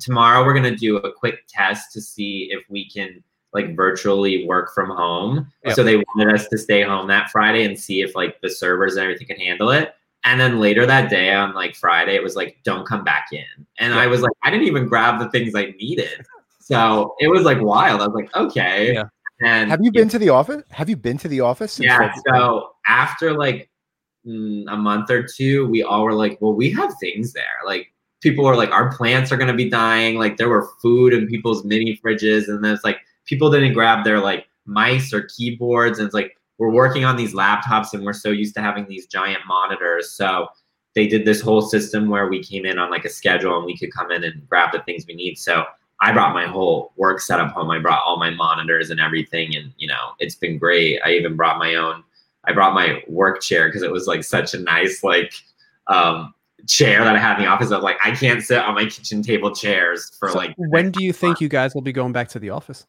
[0.00, 3.22] tomorrow we're gonna do a quick test to see if we can
[3.52, 5.46] like virtually work from home.
[5.64, 5.76] Yep.
[5.76, 8.94] So they wanted us to stay home that Friday and see if like the servers
[8.94, 9.94] and everything can handle it.
[10.24, 13.66] And then later that day on like Friday, it was like, don't come back in.
[13.78, 14.00] And yeah.
[14.00, 16.24] I was like, I didn't even grab the things I needed.
[16.60, 18.00] So it was like wild.
[18.00, 18.94] I was like, okay.
[18.94, 19.04] Yeah.
[19.44, 20.62] And have you been to the office?
[20.70, 21.78] Have you been to the office?
[21.80, 22.14] Yeah.
[22.28, 23.68] So after like
[24.24, 27.44] mm, a month or two, we all were like, well, we have things there.
[27.66, 27.92] Like
[28.22, 30.16] people were like, our plants are going to be dying.
[30.16, 32.48] Like there were food in people's mini fridges.
[32.48, 35.98] And then it's like people didn't grab their like mice or keyboards.
[35.98, 39.06] And it's like, we're working on these laptops and we're so used to having these
[39.06, 40.12] giant monitors.
[40.12, 40.48] So
[40.94, 43.76] they did this whole system where we came in on like a schedule and we
[43.76, 45.38] could come in and grab the things we need.
[45.38, 45.64] So
[46.00, 47.70] I brought my whole work setup home.
[47.70, 51.00] I brought all my monitors and everything, and you know, it's been great.
[51.04, 52.02] I even brought my own.
[52.44, 55.32] I brought my work chair because it was like such a nice like
[55.86, 56.34] um,
[56.66, 57.70] chair that I had in the office.
[57.70, 60.54] I was like, I can't sit on my kitchen table chairs for so like.
[60.56, 62.86] When do you think you guys will be going back to the office?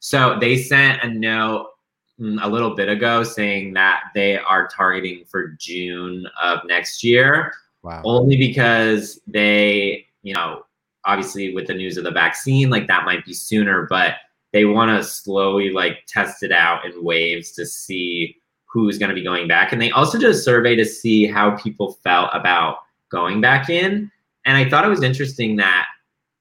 [0.00, 1.68] So they sent a note
[2.20, 7.52] mm, a little bit ago saying that they are targeting for June of next year.
[7.82, 8.02] Wow.
[8.04, 10.62] Only because they, you know,
[11.04, 14.16] obviously with the news of the vaccine, like that might be sooner, but
[14.52, 18.36] they want to slowly like test it out in waves to see
[18.66, 19.72] who's going to be going back.
[19.72, 22.78] And they also did a survey to see how people felt about
[23.10, 24.10] going back in.
[24.44, 25.86] And I thought it was interesting that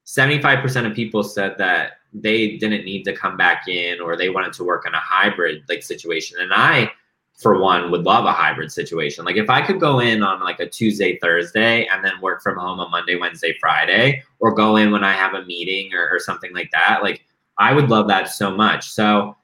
[0.06, 4.54] 75% of people said that they didn't need to come back in or they wanted
[4.54, 6.38] to work in a hybrid like situation.
[6.40, 6.92] And I
[7.38, 10.60] for one would love a hybrid situation like if i could go in on like
[10.60, 14.92] a tuesday thursday and then work from home on monday wednesday friday or go in
[14.92, 17.24] when i have a meeting or, or something like that like
[17.60, 19.36] i would love that so much so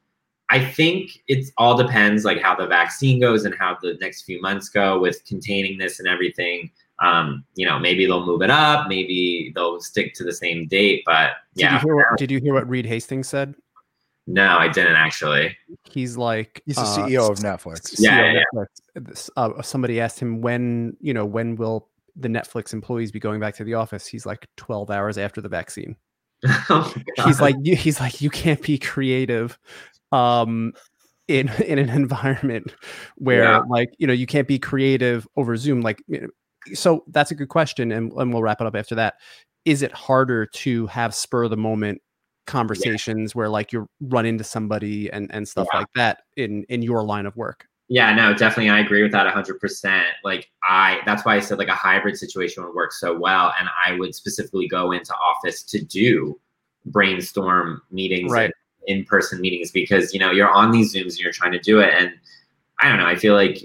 [0.50, 4.42] i think it all depends like how the vaccine goes and how the next few
[4.42, 6.70] months go with containing this and everything
[7.00, 11.04] um, you know, maybe they'll move it up, maybe they'll stick to the same date.
[11.06, 11.72] But yeah.
[11.72, 13.56] Did you hear what, did you hear what Reed Hastings said?
[14.26, 15.58] No, I didn't actually.
[15.84, 17.96] He's like he's the uh, CEO of Netflix.
[17.98, 18.64] Yeah, yeah.
[18.96, 19.30] Netflix.
[19.36, 23.56] Uh, somebody asked him when you know when will the Netflix employees be going back
[23.56, 24.08] to the office?
[24.08, 25.98] He's like twelve hours after the vaccine.
[26.70, 26.94] oh,
[27.26, 29.60] he's like he's like you can't be creative,
[30.14, 30.74] um,
[31.28, 32.74] in in an environment
[33.16, 33.64] where yeah.
[33.68, 35.82] like you know you can't be creative over Zoom.
[35.82, 36.28] Like, you know,
[36.74, 39.16] so that's a good question, and and we'll wrap it up after that.
[39.66, 42.02] Is it harder to have spur of the moment
[42.46, 43.38] conversations yeah.
[43.38, 45.80] where like you run into somebody and and stuff yeah.
[45.80, 49.34] like that in in your line of work yeah no definitely i agree with that
[49.34, 53.54] 100% like i that's why i said like a hybrid situation would work so well
[53.60, 56.38] and i would specifically go into office to do
[56.86, 58.52] brainstorm meetings right
[58.88, 61.94] in-person meetings because you know you're on these zooms and you're trying to do it
[61.98, 62.12] and
[62.82, 63.58] i don't know i feel like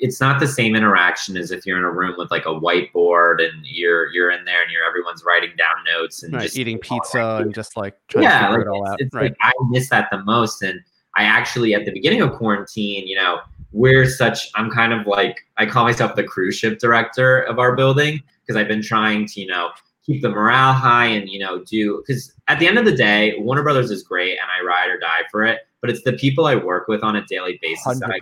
[0.00, 3.42] it's not the same interaction as if you're in a room with like a whiteboard
[3.42, 6.78] and you're you're in there and you're everyone's writing down notes and right, just eating
[6.78, 9.00] pizza and just like yeah, like, it all out.
[9.00, 9.30] It's right.
[9.30, 10.62] Like, I miss that the most.
[10.62, 10.80] And
[11.14, 13.40] I actually at the beginning of quarantine, you know,
[13.72, 17.74] we're such I'm kind of like I call myself the cruise ship director of our
[17.76, 19.70] building because I've been trying to, you know,
[20.06, 23.34] keep the morale high and you know do because at the end of the day
[23.38, 26.46] warner brothers is great and i ride or die for it but it's the people
[26.46, 28.00] i work with on a daily basis 100%.
[28.00, 28.18] that I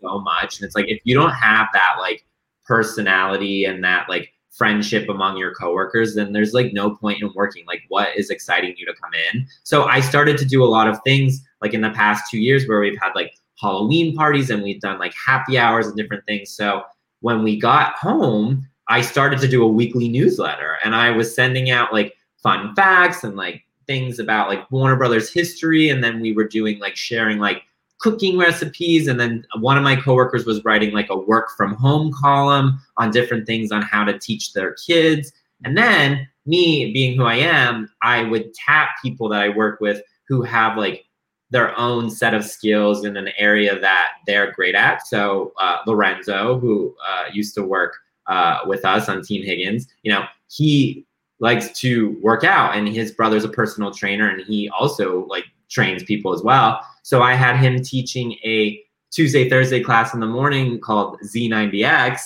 [0.00, 2.24] so much and it's like if you don't have that like
[2.64, 7.64] personality and that like friendship among your coworkers then there's like no point in working.
[7.66, 9.46] Like what is exciting you to come in?
[9.64, 12.66] So i started to do a lot of things like in the past two years
[12.66, 16.50] where we've had like halloween parties and we've done like happy hours and different things.
[16.50, 16.84] So
[17.20, 21.70] when we got home I started to do a weekly newsletter and I was sending
[21.70, 25.88] out like fun facts and like things about like Warner Brothers history.
[25.88, 27.62] And then we were doing like sharing like
[27.98, 29.06] cooking recipes.
[29.08, 33.10] And then one of my coworkers was writing like a work from home column on
[33.10, 35.32] different things on how to teach their kids.
[35.64, 40.02] And then me being who I am, I would tap people that I work with
[40.28, 41.04] who have like
[41.50, 45.06] their own set of skills in an area that they're great at.
[45.06, 50.12] So uh, Lorenzo, who uh, used to work uh, with us on Team Higgins, you
[50.12, 51.06] know, he
[51.40, 56.02] likes to work out and his brother's a personal trainer and he also like trains
[56.04, 56.80] people as well.
[57.02, 58.80] So I had him teaching a
[59.10, 62.20] Tuesday, Thursday class in the morning called Z90X.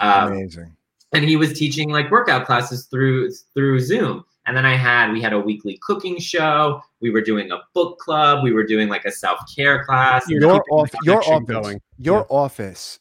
[0.00, 0.76] Um, Amazing.
[1.12, 4.24] And he was teaching like workout classes through through Zoom.
[4.46, 6.82] And then I had we had a weekly cooking show.
[7.00, 8.42] We were doing a book club.
[8.42, 10.28] We were doing like a self care class.
[10.28, 11.80] Your, off, your office, going.
[11.98, 12.36] your yeah.
[12.36, 12.98] office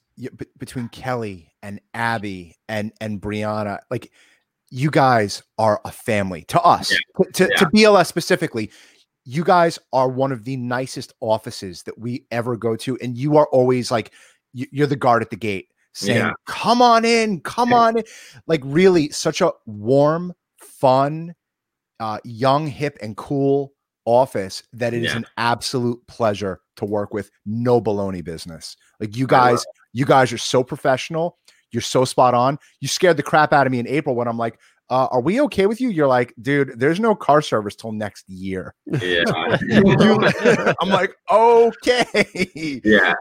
[0.58, 4.12] between Kelly and Abby and and Brianna, like
[4.74, 7.26] you guys are a family to us, yeah.
[7.34, 7.58] to, yeah.
[7.58, 8.72] to BLS specifically.
[9.24, 13.38] You guys are one of the nicest offices that we ever go to, and you
[13.38, 14.12] are always like
[14.52, 16.34] you're the guard at the gate saying, yeah.
[16.48, 18.04] "Come on in, come on in."
[18.48, 21.36] Like really, such a warm, fun,
[22.00, 23.74] uh, young, hip, and cool
[24.06, 27.30] office that it is an absolute pleasure to work with.
[27.46, 28.76] No baloney business.
[29.00, 29.64] Like you guys,
[29.94, 31.38] you guys are so professional
[31.74, 32.60] You're so spot on.
[32.80, 34.60] You scared the crap out of me in April when I'm like,
[34.90, 35.90] uh, are we okay with you?
[35.90, 38.76] You're like, dude, there's no car service till next year.
[38.86, 39.24] Yeah.
[40.82, 42.82] I'm like, okay.
[42.84, 43.14] Yeah.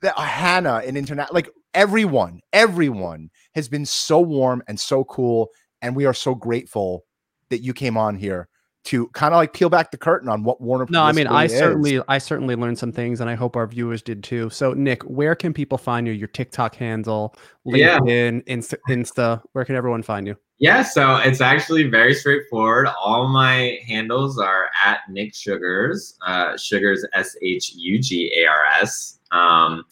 [0.00, 5.48] The, uh, Hannah and internet, like everyone, everyone has been so warm and so cool.
[5.80, 7.04] And we are so grateful
[7.50, 8.48] that you came on here
[8.86, 10.86] to kind of like peel back the curtain on what Warner.
[10.88, 11.52] No, I mean, I is.
[11.52, 14.48] certainly, I certainly learned some things, and I hope our viewers did too.
[14.50, 16.12] So, Nick, where can people find you?
[16.12, 17.34] Your TikTok handle,
[17.66, 18.54] LinkedIn, yeah.
[18.54, 19.42] Insta, Insta.
[19.52, 20.36] Where can everyone find you?
[20.58, 22.88] Yeah, so it's actually very straightforward.
[22.98, 28.64] All my handles are at Nick Sugars, uh, Sugars S H U G A R
[28.80, 29.18] S.
[29.32, 29.84] Um,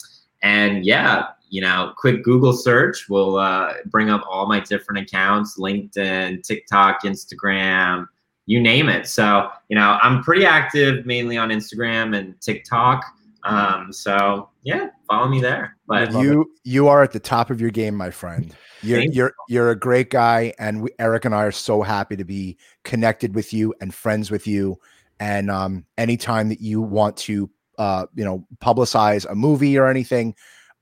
[0.42, 5.58] and yeah, you know, quick Google search will uh, bring up all my different accounts:
[5.58, 8.06] LinkedIn, TikTok, Instagram
[8.46, 9.06] you name it.
[9.06, 13.04] So, you know, I'm pretty active mainly on Instagram and TikTok.
[13.44, 15.76] Um, so yeah, follow me there.
[15.86, 18.54] But you you are at the top of your game, my friend.
[18.82, 22.24] You're you're you're a great guy, and we, Eric and I are so happy to
[22.24, 24.78] be connected with you and friends with you.
[25.20, 30.34] And um, anytime that you want to, uh, you know, publicize a movie or anything,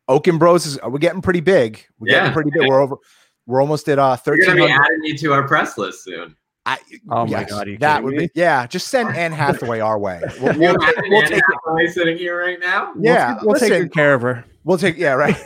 [0.09, 1.85] Oaken Bros is we're getting pretty big.
[1.99, 2.21] We're yeah.
[2.21, 2.69] getting pretty big.
[2.69, 2.97] We're over.
[3.47, 4.47] We're almost at uh, thirteen.
[4.47, 6.37] You're gonna be adding me to our press list soon.
[6.65, 6.79] I,
[7.11, 8.27] oh yes, my god, that would me?
[8.27, 8.67] be yeah.
[8.67, 10.21] Just send Anne Hathaway our way.
[10.41, 10.77] We'll, we'll,
[11.09, 11.93] we'll take Hathaway it.
[11.93, 12.93] sitting here right now.
[12.99, 14.45] Yeah, we'll, listen, take care of her.
[14.65, 15.37] We'll take yeah right.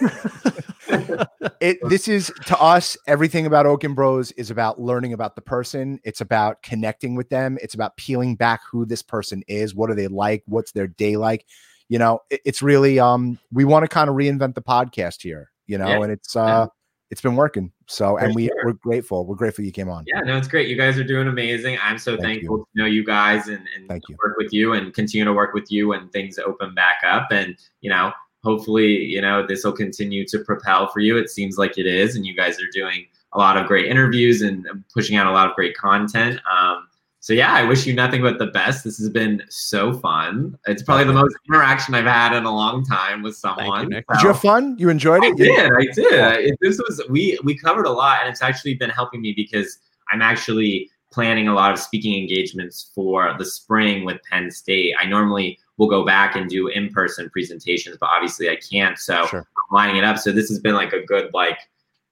[1.60, 5.98] it this is to us everything about Oaken Bros is about learning about the person.
[6.04, 7.58] It's about connecting with them.
[7.62, 9.74] It's about peeling back who this person is.
[9.74, 10.42] What are they like?
[10.46, 11.46] What's their day like?
[11.88, 15.50] You know, it, it's really um we want to kind of reinvent the podcast here.
[15.66, 16.02] You know, yeah.
[16.02, 16.44] and it's uh.
[16.44, 16.66] Yeah
[17.10, 17.72] it's been working.
[17.86, 18.56] So, and we sure.
[18.64, 19.24] we're grateful.
[19.24, 20.04] We're grateful you came on.
[20.06, 20.68] Yeah, no, it's great.
[20.68, 21.78] You guys are doing amazing.
[21.80, 22.64] I'm so Thank thankful you.
[22.64, 24.16] to know you guys and, and Thank you.
[24.24, 27.28] work with you and continue to work with you when things open back up.
[27.30, 28.12] And you know,
[28.42, 31.16] hopefully, you know, this will continue to propel for you.
[31.16, 34.42] It seems like it is, and you guys are doing a lot of great interviews
[34.42, 36.40] and pushing out a lot of great content.
[36.50, 36.88] Um,
[37.26, 38.84] so yeah, I wish you nothing but the best.
[38.84, 40.56] This has been so fun.
[40.68, 43.90] It's probably the most interaction I've had in a long time with someone.
[43.90, 44.14] You, so.
[44.14, 44.76] Did you have fun?
[44.78, 45.32] You enjoyed it?
[45.32, 45.72] I did.
[45.72, 46.50] I did.
[46.52, 49.80] It, this was we we covered a lot, and it's actually been helping me because
[50.12, 54.94] I'm actually planning a lot of speaking engagements for the spring with Penn State.
[54.96, 59.00] I normally will go back and do in-person presentations, but obviously I can't.
[59.00, 59.40] So sure.
[59.40, 60.18] I'm lining it up.
[60.18, 61.58] So this has been like a good like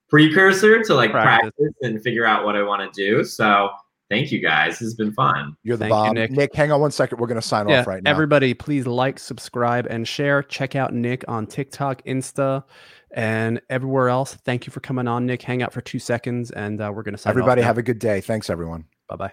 [0.09, 3.23] precursor to like practice, practice and figure out what I want to do.
[3.23, 3.71] So
[4.11, 4.73] Thank you guys.
[4.73, 5.57] This has been fun.
[5.63, 6.09] You're the Thank bomb.
[6.09, 6.31] You, Nick.
[6.31, 7.19] Nick, hang on one second.
[7.19, 8.11] We're going to sign yeah, off right now.
[8.11, 10.43] Everybody, please like, subscribe, and share.
[10.43, 12.65] Check out Nick on TikTok, Insta,
[13.13, 14.35] and everywhere else.
[14.35, 15.43] Thank you for coming on, Nick.
[15.43, 17.79] Hang out for two seconds, and uh, we're going to sign Everybody, off Everybody, have
[17.79, 18.21] a good day.
[18.21, 18.85] Thanks, everyone.
[19.09, 19.33] Bye bye.